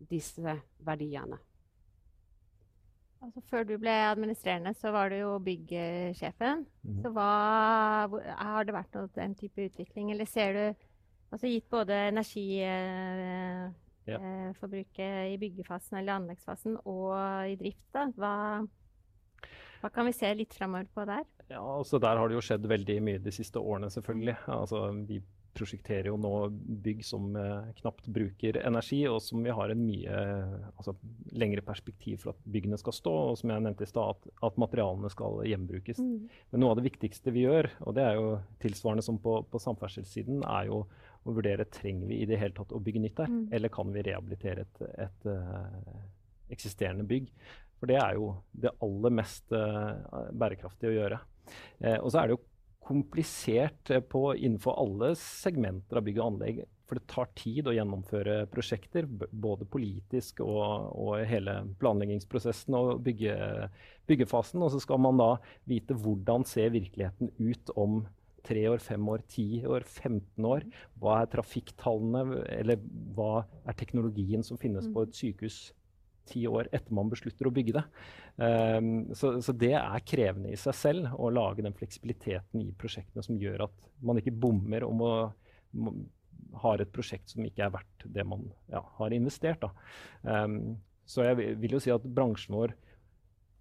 disse 0.10 0.58
verdiene. 0.84 1.38
Altså, 3.24 3.39
før 3.48 3.63
du 3.69 3.78
ble 3.80 3.93
administrerende, 4.10 4.74
så 4.76 4.91
var 4.91 5.13
du 5.13 5.15
jo 5.22 5.38
byggsjefen. 5.46 6.65
Mm. 6.84 6.98
Så 7.06 7.13
hva, 7.15 7.30
har 8.36 8.67
det 8.67 8.76
vært 8.76 9.00
noe 9.00 9.08
den 9.15 9.38
type 9.39 9.63
utvikling, 9.69 10.12
eller 10.12 10.28
ser 10.28 10.60
du 10.60 10.89
Altså 11.34 11.50
gitt 11.50 11.65
både 11.72 11.96
energiforbruket 12.12 14.06
Ja. 14.06 14.17
eh, 15.08 15.32
i 15.34 15.38
byggefasen 15.41 15.98
eller 15.98 16.19
anleggsfasen 16.19 16.76
og 16.86 17.10
i 17.50 17.56
drift, 17.58 17.88
da, 17.96 18.04
hva, 18.19 18.34
hva 19.84 19.91
kan 19.91 20.08
vi 20.08 20.15
se 20.15 20.30
litt 20.39 20.56
framover 20.56 20.88
på 20.96 21.04
der? 21.10 21.26
Ja, 21.52 21.60
altså 21.60 22.00
Der 22.00 22.15
har 22.17 22.30
det 22.32 22.38
jo 22.39 22.43
skjedd 22.46 22.65
veldig 22.72 23.00
mye 23.04 23.19
de 23.19 23.32
siste 23.36 23.60
årene, 23.60 23.89
selvfølgelig. 23.91 24.38
Altså, 24.48 24.86
vi 25.10 25.17
prosjekterer 25.54 26.08
jo 26.10 26.15
nå 26.17 26.32
bygg 26.82 27.04
som 27.06 27.36
eh, 27.38 27.67
knapt 27.82 28.08
bruker 28.10 28.58
energi, 28.65 29.04
og 29.06 29.19
som 29.22 29.43
vi 29.46 29.52
har 29.54 29.69
en 29.69 29.84
mye 29.86 30.10
eh, 30.10 30.56
altså, 30.80 30.96
lengre 31.38 31.62
perspektiv 31.67 32.24
for 32.24 32.32
at 32.34 32.39
byggene 32.56 32.80
skal 32.82 32.96
stå, 32.98 33.13
og 33.34 33.38
som 33.38 33.54
jeg 33.54 33.65
nevnte 33.67 33.86
i 33.86 33.91
stad, 33.91 34.15
at, 34.15 34.32
at 34.50 34.58
materialene 34.63 35.12
skal 35.13 35.43
gjenbrukes. 35.46 36.00
Men 36.02 36.63
noe 36.63 36.74
av 36.74 36.80
det 36.80 36.88
viktigste 36.88 37.36
vi 37.36 37.46
gjør, 37.46 37.69
og 37.86 37.93
det 38.00 38.08
er 38.08 38.17
jo 38.17 38.32
tilsvarende 38.63 39.06
som 39.06 39.19
på, 39.22 39.36
på 39.52 39.62
samferdselssiden, 39.62 40.41
er 40.48 40.72
jo 40.72 40.86
å 41.24 41.36
vurdere 41.38 41.67
trenger 41.72 42.10
vi 42.10 42.24
i 42.24 42.28
det 42.28 42.39
hele 42.41 42.56
tatt 42.58 42.74
å 42.74 42.82
bygge 42.84 43.04
nytt 43.06 43.19
der, 43.22 43.30
Mm. 43.30 43.46
eller 43.54 43.69
kan 43.72 43.93
vi 43.93 44.08
rehabilitere 44.10 44.65
et, 44.65 44.82
et 45.06 45.30
et 46.50 46.54
eksisterende 46.54 47.06
bygg. 47.08 47.30
For 47.84 47.91
det 47.91 47.98
er 48.00 48.13
jo 48.15 48.28
det 48.63 48.72
aller 48.86 49.12
mest 49.12 49.52
eh, 49.52 50.28
bærekraftige 50.39 50.88
å 50.88 50.96
gjøre. 50.96 51.17
Eh, 51.84 51.98
og 51.98 52.06
så 52.13 52.22
er 52.22 52.30
det 52.30 52.38
jo 52.38 52.46
komplisert 52.88 53.91
eh, 53.91 54.00
på, 54.00 54.22
innenfor 54.38 54.78
alle 54.80 55.10
segmenter 55.19 56.00
av 56.00 56.06
bygg 56.08 56.22
og 56.22 56.30
anlegg. 56.30 56.62
For 56.88 56.96
det 56.96 57.12
tar 57.12 57.34
tid 57.36 57.67
å 57.67 57.74
gjennomføre 57.76 58.38
prosjekter, 58.54 59.10
både 59.12 59.67
politisk 59.67 60.39
og, 60.46 60.96
og 60.96 61.28
hele 61.28 61.58
planleggingsprosessen 61.84 62.80
og 62.80 63.04
bygge, 63.04 63.36
byggefasen. 64.08 64.63
Og 64.63 64.72
så 64.72 64.80
skal 64.86 65.04
man 65.04 65.19
da 65.19 65.30
vite 65.67 66.00
hvordan 66.00 66.48
ser 66.48 66.72
virkeligheten 66.72 67.36
ut 67.36 67.76
om 67.76 68.00
tre 68.48 68.63
år, 68.72 68.80
fem 68.80 69.12
år, 69.12 69.28
ti 69.28 69.48
år, 69.67 69.84
15 69.84 70.52
år. 70.56 70.72
Hva 71.04 71.19
er 71.19 71.32
trafikktallene, 71.36 72.43
eller 72.62 72.80
hva 73.19 73.43
er 73.67 73.76
teknologien 73.76 74.48
som 74.48 74.56
finnes 74.56 74.88
på 74.88 75.04
et 75.04 75.19
sykehus 75.19 75.65
ti 76.30 76.46
år 76.48 76.70
etter 76.72 76.96
man 76.96 77.12
beslutter 77.12 77.50
å 77.50 77.54
bygge 77.54 77.76
det. 77.78 77.84
Um, 78.38 79.14
så, 79.18 79.36
så 79.44 79.56
det 79.56 79.74
er 79.80 80.06
krevende 80.08 80.54
i 80.54 80.60
seg 80.60 80.78
selv 80.78 81.14
å 81.18 81.32
lage 81.34 81.66
den 81.66 81.76
fleksibiliteten 81.78 82.64
i 82.64 82.72
prosjektene 82.80 83.26
som 83.26 83.40
gjør 83.40 83.68
at 83.68 83.90
man 84.06 84.22
ikke 84.22 84.36
bommer 84.46 84.86
om 84.88 85.04
å 85.04 85.14
ha 86.64 86.74
et 86.78 86.92
prosjekt 86.94 87.34
som 87.34 87.46
ikke 87.46 87.66
er 87.66 87.74
verdt 87.74 88.08
det 88.16 88.26
man 88.28 88.46
ja, 88.72 88.84
har 89.00 89.16
investert. 89.16 89.66
Um, 90.22 90.78
så 91.06 91.28
jeg 91.28 91.58
vil 91.60 91.76
jo 91.76 91.82
si 91.84 91.92
at 91.94 92.06
bransjen 92.16 92.56
vår 92.56 92.76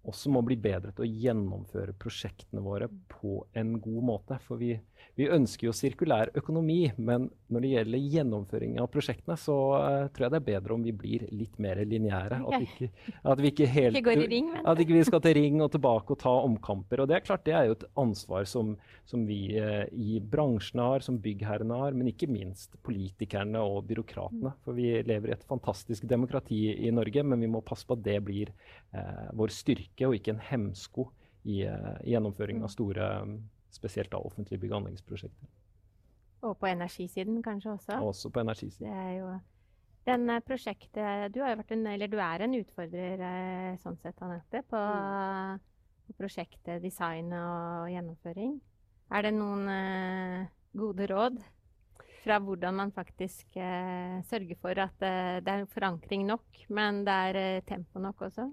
også 0.03 0.31
må 0.33 0.41
bli 0.43 0.57
bedre 0.59 0.91
til 0.91 1.05
å 1.05 1.11
gjennomføre 1.23 1.93
prosjektene 1.99 2.63
våre 2.63 2.89
på 3.11 3.37
en 3.55 3.77
god 3.79 4.03
måte. 4.09 4.37
For 4.43 4.59
vi, 4.59 4.73
vi 5.15 5.29
ønsker 5.31 5.69
jo 5.69 5.75
sirkulær 5.75 6.33
økonomi, 6.35 6.91
men 6.97 7.29
når 7.53 7.63
det 7.63 7.69
gjelder 7.71 8.07
gjennomføring 8.17 8.75
av 8.83 8.89
prosjektene, 8.91 9.37
så 9.39 9.55
uh, 9.77 10.07
tror 10.11 10.25
jeg 10.27 10.33
det 10.33 10.39
er 10.41 10.47
bedre 10.49 10.75
om 10.75 10.83
vi 10.83 10.95
blir 11.03 11.23
litt 11.31 11.55
mer 11.63 11.79
lineære. 11.87 12.41
At, 12.43 12.57
vi 12.59 12.67
ikke- 12.67 13.13
at 13.31 13.43
vi 13.43 13.51
ikke 13.53 13.69
helt 13.77 13.99
Ikke 13.99 14.09
går 14.09 14.23
i 14.25 14.27
ring, 14.33 14.49
men 14.51 14.67
at 14.73 14.83
ikke 14.83 14.97
vi 14.97 15.05
skal 15.07 15.23
til 15.23 15.37
ring 15.39 15.61
og 15.63 15.71
tilbake 15.77 16.17
og 16.17 16.19
ta 16.25 16.35
omkamper. 16.49 17.03
Og 17.05 17.07
det 17.07 17.17
er 17.17 17.25
klart 17.29 17.47
det 17.47 17.55
er 17.55 17.69
jo 17.69 17.77
et 17.77 17.87
ansvar 18.03 18.49
som, 18.49 18.75
som 19.07 19.23
vi 19.29 19.39
uh, 19.55 19.85
i 19.87 20.19
bransjen 20.19 20.83
har, 20.83 21.05
som 21.05 21.21
byggherrene 21.23 21.79
har, 21.79 21.95
men 21.95 22.11
ikke 22.11 22.27
minst 22.31 22.75
politikerne 22.83 23.63
og 23.63 23.85
byråkratene. 23.87 24.51
For 24.67 24.75
vi 24.75 24.97
lever 25.07 25.31
i 25.31 25.37
et 25.37 25.47
fantastisk 25.47 26.03
demokrati 26.11 26.65
i 26.89 26.91
Norge, 26.91 27.23
men 27.23 27.39
vi 27.39 27.47
må 27.47 27.63
passe 27.63 27.87
på 27.87 27.95
at 27.95 28.03
det 28.03 28.19
blir 28.27 28.51
uh, 28.91 29.31
vår 29.31 29.53
styrke 29.53 29.92
og 30.01 30.15
ikke 30.17 30.33
en 30.33 30.41
hemsko 30.41 31.11
i, 31.43 31.61
eh, 31.67 31.97
i 32.03 32.13
gjennomføringen 32.13 32.63
av 32.63 32.71
store, 32.73 33.25
mm, 33.25 33.49
spesielt 33.71 34.11
da 34.11 34.17
offentlige 34.17 34.59
bygg- 34.59 34.73
og 34.73 34.81
anleggsprosjekter. 34.81 35.47
Og 36.43 36.57
på 36.59 36.67
energisiden 36.67 37.43
kanskje 37.43 37.71
også. 37.71 37.99
Også 38.03 38.29
på 38.29 38.39
energisiden. 38.39 38.89
Det 38.89 38.97
er 38.97 39.13
jo 39.19 39.39
den 40.05 40.29
eh, 40.29 40.41
prosjektet 40.43 41.33
Du, 41.33 41.41
en, 41.43 41.87
eller 41.87 42.07
du 42.07 42.17
er 42.19 42.43
en 42.43 42.57
utfordrer 42.59 43.23
eh, 43.23 43.77
sånn 43.83 43.97
sett, 44.03 44.19
Anette, 44.21 44.63
på, 44.67 44.83
på 46.07 46.17
prosjektet 46.19 46.83
design 46.83 47.31
og 47.33 47.89
gjennomføring. 47.91 48.57
Er 49.13 49.27
det 49.27 49.33
noen 49.35 49.67
eh, 49.69 50.47
gode 50.73 51.07
råd 51.11 51.39
fra 52.23 52.39
hvordan 52.39 52.75
man 52.75 52.91
faktisk 52.95 53.55
eh, 53.59 54.19
sørger 54.27 54.59
for 54.59 54.79
at 54.79 55.03
eh, 55.05 55.39
det 55.43 55.53
er 55.53 55.71
forankring 55.71 56.25
nok, 56.27 56.65
men 56.69 57.03
det 57.07 57.17
er 57.29 57.65
tempo 57.67 57.99
nok 58.03 58.27
også? 58.29 58.49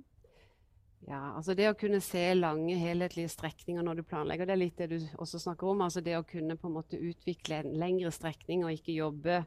Ja, 1.09 1.21
altså 1.37 1.55
Det 1.57 1.69
å 1.71 1.77
kunne 1.79 2.01
se 2.05 2.23
lange, 2.35 2.77
helhetlige 2.77 3.31
strekninger 3.33 3.83
når 3.83 4.01
du 4.01 4.03
planlegger, 4.09 4.47
det 4.47 4.55
er 4.55 4.61
litt 4.61 4.83
det 4.83 4.91
du 4.93 4.99
også 5.19 5.41
snakker 5.41 5.73
om. 5.73 5.81
altså 5.87 6.03
Det 6.05 6.19
å 6.19 6.27
kunne 6.27 6.59
på 6.61 6.69
en 6.69 6.77
måte 6.77 7.01
utvikle 7.01 7.63
en 7.63 7.73
lengre 7.81 8.13
strekning 8.13 8.65
og 8.67 8.75
ikke 8.75 8.99
jobbe 8.99 9.41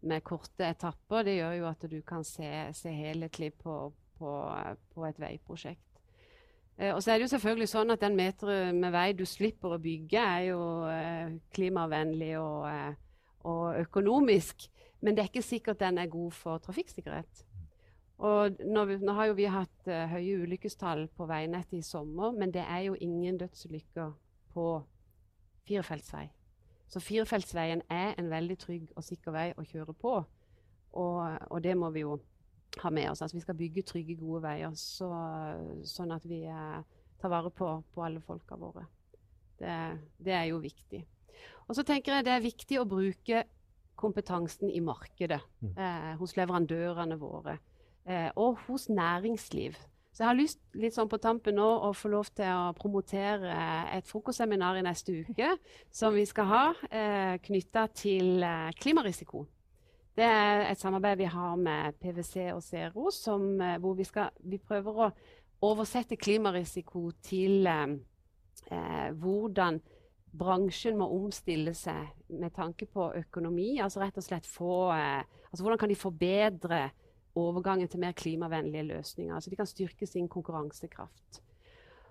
med 0.00 0.22
korte 0.22 0.68
etapper, 0.68 1.24
det 1.26 1.38
gjør 1.40 1.56
jo 1.58 1.68
at 1.72 1.88
du 1.90 1.98
kan 2.06 2.24
se, 2.24 2.48
se 2.76 2.92
helhetlig 2.92 3.50
på, 3.58 3.80
på, 4.18 4.34
på 4.94 5.06
et 5.08 5.18
veiprosjekt. 5.18 5.88
Eh, 6.78 6.94
og 6.94 7.02
så 7.02 7.10
er 7.10 7.18
det 7.18 7.26
jo 7.26 7.34
selvfølgelig 7.34 7.70
sånn 7.72 7.90
at 7.90 8.04
Den 8.04 8.16
meter 8.18 8.72
med 8.76 8.94
vei 8.94 9.10
du 9.18 9.24
slipper 9.26 9.74
å 9.74 9.82
bygge, 9.82 10.22
er 10.22 10.44
jo 10.52 10.62
eh, 10.92 11.34
klimavennlig 11.54 12.36
og, 12.38 12.68
eh, 12.70 12.94
og 13.48 13.80
økonomisk. 13.82 14.68
Men 15.02 15.14
det 15.14 15.24
er 15.24 15.32
ikke 15.32 15.46
sikkert 15.46 15.82
den 15.82 15.98
er 15.98 16.10
god 16.10 16.34
for 16.34 16.62
trafikksikkerhet. 16.62 17.44
Og 18.18 18.56
nå, 18.66 18.84
nå 18.98 19.14
har 19.14 19.28
jo 19.30 19.36
vi 19.38 19.46
hatt 19.46 19.86
uh, 19.86 20.06
høye 20.10 20.40
ulykkestall 20.42 21.04
på 21.14 21.26
veinettet 21.30 21.78
i 21.78 21.84
sommer, 21.86 22.32
men 22.34 22.50
det 22.54 22.64
er 22.64 22.88
jo 22.88 22.96
ingen 22.98 23.38
dødsulykker 23.38 24.10
på 24.54 24.64
firefeltsvei. 25.68 26.24
Så 26.88 27.02
firefeltsveien 27.04 27.84
er 27.92 28.16
en 28.18 28.30
veldig 28.32 28.56
trygg 28.58 28.90
og 28.96 29.04
sikker 29.04 29.34
vei 29.34 29.46
å 29.54 29.64
kjøre 29.68 29.94
på. 29.94 30.14
Og, 30.98 31.18
og 31.50 31.62
det 31.62 31.76
må 31.78 31.90
vi 31.94 32.02
jo 32.02 32.16
ha 32.82 32.90
med 32.90 33.10
oss. 33.10 33.22
Altså, 33.22 33.36
vi 33.36 33.44
skal 33.44 33.58
bygge 33.58 33.84
trygge, 33.86 34.16
gode 34.18 34.42
veier 34.46 34.72
så, 34.74 35.10
sånn 35.86 36.14
at 36.16 36.26
vi 36.26 36.40
uh, 36.48 36.80
tar 37.20 37.32
vare 37.32 37.52
på, 37.54 37.70
på 37.94 38.02
alle 38.06 38.22
folka 38.24 38.58
våre. 38.58 38.86
Det, 39.58 39.78
det 40.24 40.34
er 40.34 40.48
jo 40.50 40.58
viktig. 40.62 41.04
Og 41.68 41.76
så 41.76 41.84
tenker 41.86 42.16
jeg 42.16 42.26
det 42.26 42.34
er 42.34 42.44
viktig 42.44 42.80
å 42.80 42.88
bruke 42.88 43.44
kompetansen 43.98 44.70
i 44.70 44.80
markedet 44.82 45.40
Mm. 45.60 45.72
eh, 45.74 46.12
hos 46.20 46.36
leverandørene 46.38 47.16
våre 47.18 47.56
eh, 48.08 48.30
og 48.36 48.58
hos 48.66 48.88
næringsliv. 48.88 49.76
Så 50.18 50.24
jeg 50.24 50.30
har 50.32 50.38
lyst 50.38 50.58
litt 50.74 50.96
sånn 50.96 51.06
på 51.06 51.20
tampen 51.22 51.54
nå 51.54 51.66
å 51.86 51.92
få 51.94 52.10
lov 52.10 52.26
til 52.34 52.48
å 52.50 52.72
promotere 52.74 53.54
et 53.94 54.08
frokostseminar 54.08 54.80
i 54.80 54.82
neste 54.82 55.14
uke 55.14 55.52
som 55.94 56.16
vi 56.16 56.24
skal 56.26 56.48
ha 56.50 56.62
eh, 56.90 57.36
knytta 57.44 57.84
til 57.94 58.42
eh, 58.42 58.72
klimarisiko. 58.80 59.44
Det 60.18 60.26
er 60.26 60.64
et 60.66 60.80
samarbeid 60.80 61.20
vi 61.20 61.28
har 61.30 61.54
med 61.62 62.00
PwC 62.02 62.48
og 62.50 62.64
Zero, 62.66 63.12
som, 63.14 63.44
eh, 63.62 63.76
hvor 63.78 63.94
vi, 63.94 64.08
skal, 64.08 64.32
vi 64.42 64.58
prøver 64.58 65.04
å 65.04 65.12
oversette 65.68 66.18
klimarisiko 66.18 67.12
til 67.22 67.68
eh, 67.70 67.94
eh, 68.74 69.08
hvordan 69.14 69.78
bransjen 70.38 70.98
må 70.98 71.06
omstille 71.14 71.72
seg 71.78 72.10
med 72.34 72.56
tanke 72.56 72.90
på 72.90 73.12
økonomi. 73.22 73.76
Altså 73.82 74.02
rett 74.02 74.18
og 74.18 74.26
slett 74.26 74.50
få 74.50 74.88
eh, 74.96 75.22
altså 75.48 75.62
Hvordan 75.62 75.80
kan 75.80 75.94
de 75.94 76.02
forbedre 76.02 76.82
overgangen 77.38 77.88
til 77.88 78.02
mer 78.02 78.16
klimavennlige 78.18 78.88
løsninger? 78.90 79.40
Så 79.40 79.50
de 79.50 79.58
kan 79.58 79.68
styrke 79.68 80.06
sin 80.06 80.28
konkurransekraft. 80.28 81.42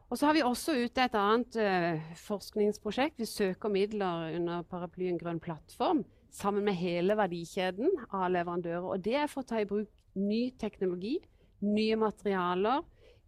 Og 0.09 0.17
så 0.17 0.25
har 0.29 0.37
vi 0.37 0.43
også 0.45 0.71
ute 0.71 1.03
et 1.03 1.15
annet 1.19 1.57
uh, 1.59 2.11
forskningsprosjekt. 2.15 3.19
Vi 3.19 3.27
søker 3.27 3.69
midler 3.69 4.37
under 4.37 4.61
paraplyen 4.61 5.19
Grønn 5.19 5.39
plattform. 5.43 6.05
sammen 6.31 6.65
med 6.65 6.73
hele 6.73 7.15
verdikjeden 7.17 7.89
av 8.13 8.29
leverandører. 8.29 8.83
Og 8.83 9.03
det 9.03 9.15
er 9.15 9.27
for 9.31 9.41
å 9.41 9.47
ta 9.47 9.61
i 9.61 9.65
bruk 9.65 9.89
ny 10.13 10.51
teknologi, 10.59 11.17
nye 11.65 11.95
materialer, 11.97 12.83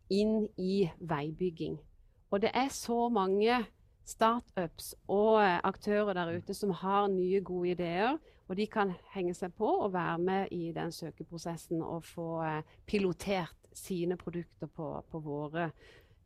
inn 0.09 0.47
i 0.57 0.89
veibygging. 0.99 1.77
Og 2.29 2.41
det 2.41 2.51
er 2.53 2.69
så 2.73 3.07
mange 3.09 3.63
startups 4.09 4.93
og 5.07 5.39
eh, 5.41 5.59
aktører 5.65 6.13
der 6.17 6.35
ute 6.38 6.53
som 6.57 6.73
har 6.81 7.07
nye, 7.13 7.41
gode 7.45 7.75
ideer. 7.75 8.17
Og 8.49 8.57
de 8.57 8.65
kan 8.67 8.91
henge 9.13 9.35
seg 9.38 9.53
på 9.57 9.69
og 9.85 9.93
være 9.93 10.17
med 10.25 10.53
i 10.55 10.71
den 10.73 10.91
søkeprosessen 10.93 11.83
og 11.85 12.05
få 12.07 12.27
eh, 12.47 12.75
pilotert 12.89 13.55
sine 13.77 14.17
produkter 14.17 14.67
på, 14.73 14.88
på 15.12 15.21
våre 15.21 15.67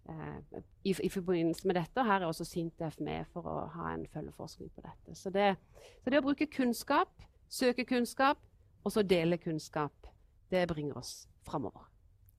eh, 0.07 0.59
i, 0.87 0.93
i, 0.93 1.09
forbindelse 1.11 1.67
med 1.67 1.75
dette. 1.81 2.05
Her 2.07 2.23
er 2.23 2.29
også 2.29 2.47
Sintef 2.47 2.95
med 3.03 3.27
for 3.35 3.47
å 3.49 3.57
ha 3.75 3.91
en 3.91 4.07
følgeforskning 4.13 4.71
på 4.71 4.85
dette. 4.85 5.17
Så 5.19 5.33
det, 5.35 5.53
så 5.99 6.13
det 6.13 6.21
å 6.21 6.25
bruke 6.29 6.47
kunnskap, 6.47 7.11
søke 7.51 7.83
kunnskap, 7.85 8.39
og 8.83 8.95
så 8.95 9.03
dele 9.03 9.39
kunnskap, 9.39 10.07
det 10.51 10.63
bringer 10.71 11.01
oss 11.03 11.25
framover. 11.47 11.89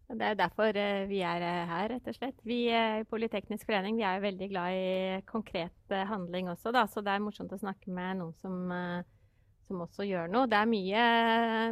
Det 0.05 0.25
er 0.31 0.37
derfor 0.37 0.77
uh, 0.77 1.07
vi 1.09 1.23
er 1.25 1.41
uh, 1.41 1.71
her, 1.71 1.89
rett 1.95 2.09
og 2.09 2.17
slett. 2.17 2.41
Vi 2.45 2.59
i 2.69 3.05
Politeknisk 3.09 3.65
forening 3.69 4.03
er 4.05 4.21
veldig 4.21 4.49
glad 4.53 4.77
i 4.77 5.21
konkret 5.29 5.95
handling 6.09 6.51
også, 6.53 6.73
da. 6.77 6.85
Så 6.89 7.01
det 7.05 7.13
er 7.13 7.25
morsomt 7.25 7.53
å 7.57 7.61
snakke 7.61 7.93
med 7.93 8.21
noen 8.21 8.35
som, 8.41 8.59
som 9.69 9.83
også 9.85 10.07
gjør 10.09 10.31
noe. 10.33 10.49
Det 10.51 10.59
er 10.59 10.71
mye, 10.71 11.05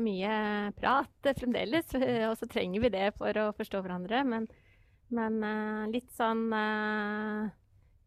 mye 0.05 0.37
prat 0.79 1.33
fremdeles, 1.39 1.95
og 2.31 2.37
så 2.41 2.49
trenger 2.51 2.85
vi 2.87 2.93
det 2.95 3.11
for 3.19 3.43
å 3.43 3.51
forstå 3.59 3.83
hverandre. 3.85 4.23
Men, 4.29 4.49
men 5.13 5.43
litt 5.93 6.11
sånn 6.17 6.49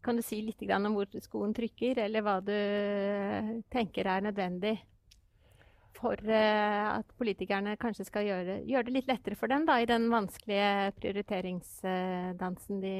Kan 0.05 0.19
du 0.19 0.21
si 0.25 0.41
litt 0.45 0.61
om 0.69 0.91
hvor 0.93 1.09
skoen 1.21 1.53
trykker, 1.57 2.03
eller 2.05 2.25
hva 2.25 2.39
du 2.45 2.53
tenker 3.73 4.09
er 4.09 4.27
nødvendig 4.27 4.75
for 5.95 6.19
uh, 6.27 6.99
at 6.99 7.13
politikerne 7.19 7.75
kanskje 7.81 8.05
skal 8.07 8.27
gjøre, 8.27 8.57
gjøre, 8.67 8.87
det 8.87 8.95
litt 8.97 9.09
lettere 9.09 9.37
for 9.39 9.51
dem 9.51 9.65
da, 9.67 9.77
i 9.81 9.87
den 9.89 10.07
vanskelige 10.11 10.91
prioriteringsdansen 10.99 12.81
de 12.83 12.95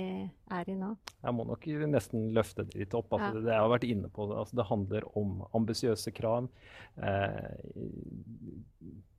er 0.55 0.71
i 0.71 0.77
nå? 0.79 0.93
Jeg 1.21 1.35
må 1.35 1.45
nok 1.49 1.67
nesten 1.91 2.29
løfte 2.35 2.65
det 2.67 2.79
litt 2.83 2.95
opp. 2.97 3.13
Altså, 3.15 3.39
ja. 3.39 3.43
det, 3.43 3.53
jeg 3.53 3.63
har 3.65 3.73
vært 3.73 3.87
inne 3.89 4.11
på 4.13 4.29
det. 4.29 4.39
Altså, 4.43 4.59
det 4.59 4.67
handler 4.69 5.09
om 5.21 5.35
ambisiøse 5.57 6.13
krav, 6.15 6.49
eh, 7.01 7.51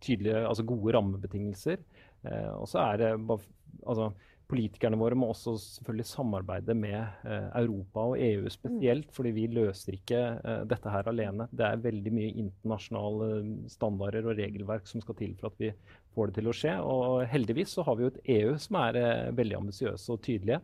tydelige, 0.05 0.45
altså 0.47 0.67
gode 0.69 0.97
rammebetingelser. 0.97 1.83
Eh, 2.27 2.53
og 2.55 2.69
så 2.71 2.83
er 2.87 3.03
det 3.03 3.12
altså, 3.17 4.12
politikerne 4.51 4.99
våre 5.01 5.19
må 5.19 5.29
også 5.33 5.57
selvfølgelig 5.59 6.07
samarbeide 6.09 6.77
med 6.79 6.99
eh, 7.27 7.49
Europa 7.63 8.05
og 8.13 8.21
EU 8.23 8.51
spesielt, 8.53 9.11
fordi 9.15 9.33
vi 9.35 9.47
løser 9.51 9.97
ikke 9.97 10.21
eh, 10.37 10.63
dette 10.71 10.93
her 10.93 11.11
alene. 11.11 11.49
Det 11.51 11.67
er 11.67 11.83
veldig 11.83 12.13
mye 12.15 12.35
internasjonale 12.45 13.31
standarder 13.73 14.29
og 14.29 14.39
regelverk 14.39 14.87
som 14.91 15.03
skal 15.03 15.19
til 15.19 15.35
for 15.41 15.51
at 15.51 15.61
vi 15.63 15.73
får 16.15 16.31
det 16.31 16.39
til 16.39 16.51
å 16.51 16.57
skje. 16.57 16.77
Og 16.87 17.27
heldigvis 17.33 17.75
så 17.77 17.85
har 17.87 17.99
vi 17.99 18.07
jo 18.07 18.15
et 18.15 18.23
EU 18.39 18.57
som 18.63 18.81
er 18.85 19.03
eh, 19.03 19.35
veldig 19.37 19.61
ambisiøse 19.61 20.15
og 20.15 20.25
tydelige. 20.25 20.63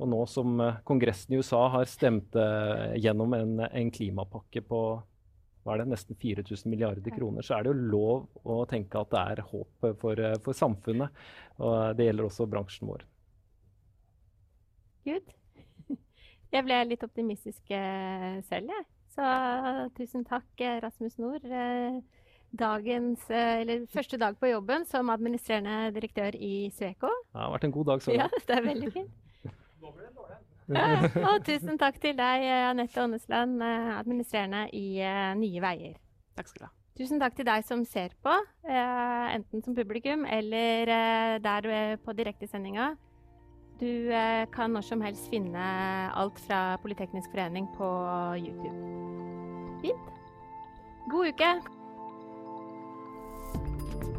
Og 0.00 0.08
nå 0.10 0.24
som 0.30 0.60
eh, 0.60 0.82
Kongressen 0.88 1.34
i 1.34 1.40
USA 1.42 1.66
har 1.76 1.88
stemt 1.90 2.36
eh, 2.38 2.98
gjennom 3.02 3.36
en, 3.36 3.58
en 3.68 3.92
klimapakke 3.94 4.64
på 4.66 4.82
hva 5.62 5.76
er 5.76 5.82
det, 5.82 5.92
nesten 5.92 6.18
4000 6.18 6.70
milliarder 6.70 7.14
kroner, 7.14 7.44
så 7.46 7.56
er 7.56 7.64
det 7.64 7.72
jo 7.72 7.90
lov 7.92 8.48
å 8.50 8.62
tenke 8.70 8.98
at 8.98 9.12
det 9.12 9.20
er 9.34 9.44
håp 9.46 9.86
for, 10.00 10.18
eh, 10.18 10.38
for 10.42 10.58
samfunnet. 10.58 11.22
Og 11.62 11.94
det 11.98 12.08
gjelder 12.08 12.26
også 12.26 12.48
bransjen 12.50 12.90
vår. 12.90 13.04
Good. 15.06 15.30
Jeg 16.54 16.66
ble 16.66 16.80
litt 16.90 17.06
optimistisk 17.06 17.70
eh, 17.70 18.42
selv, 18.48 18.74
jeg. 18.74 18.88
Så 19.12 19.28
tusen 19.96 20.26
takk, 20.26 20.50
eh, 20.58 20.80
Rasmus 20.82 21.18
Nord. 21.22 21.46
Dagens, 22.52 23.24
eller 23.32 23.86
første 23.88 24.18
dag 24.20 24.34
på 24.36 24.50
jobben 24.50 24.84
som 24.84 25.08
administrerende 25.14 25.92
direktør 25.94 26.36
i 26.36 26.68
Sveko. 26.74 27.08
Det 27.32 27.40
har 27.40 27.54
vært 27.54 27.68
en 27.70 27.76
god 27.78 27.92
dag 27.94 28.04
så 28.04 28.12
langt. 28.12 28.34
Ja, 28.36 28.46
det 28.50 28.58
er 28.58 28.66
veldig 28.66 28.90
fint. 28.92 29.20
Nå 29.80 29.94
ble 29.94 30.04
det 30.04 30.12
dårlig. 30.18 30.42
og 31.28 31.44
tusen 31.46 31.78
takk 31.80 31.98
til 32.02 32.16
deg, 32.18 32.46
Anette 32.70 33.00
Aanesland, 33.02 33.62
administrerende 33.98 34.66
i 34.76 34.86
uh, 35.02 35.32
Nye 35.38 35.62
Veier. 35.64 35.98
Takk 36.38 36.50
skal 36.50 36.64
du 36.64 36.68
ha. 36.68 36.72
Tusen 37.00 37.22
takk 37.22 37.36
til 37.38 37.48
deg 37.48 37.64
som 37.64 37.86
ser 37.88 38.12
på, 38.20 38.34
enten 38.68 39.62
som 39.64 39.72
publikum 39.74 40.26
eller 40.28 40.90
der 41.40 41.64
du 41.64 41.70
er 41.72 41.96
på 41.96 42.12
direktesendinga. 42.12 42.90
Du 43.80 44.12
kan 44.52 44.76
når 44.76 44.84
som 44.90 45.00
helst 45.00 45.32
finne 45.32 45.64
alt 46.12 46.44
fra 46.44 46.76
Politeknisk 46.84 47.32
forening 47.32 47.64
på 47.78 47.88
YouTube. 48.44 48.76
Fint. 49.80 50.12
God 51.10 51.32
uke. 51.32 51.54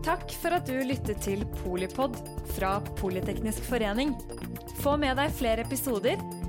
Takk 0.03 0.33
for 0.35 0.51
at 0.51 0.67
du 0.67 0.75
lyttet 0.83 1.21
til 1.23 1.45
Polipod 1.61 2.17
fra 2.57 2.75
Politeknisk 2.99 3.63
forening. 3.69 4.11
Få 4.83 4.97
med 4.99 5.15
deg 5.15 5.31
flere 5.31 5.63
episoder, 5.63 6.19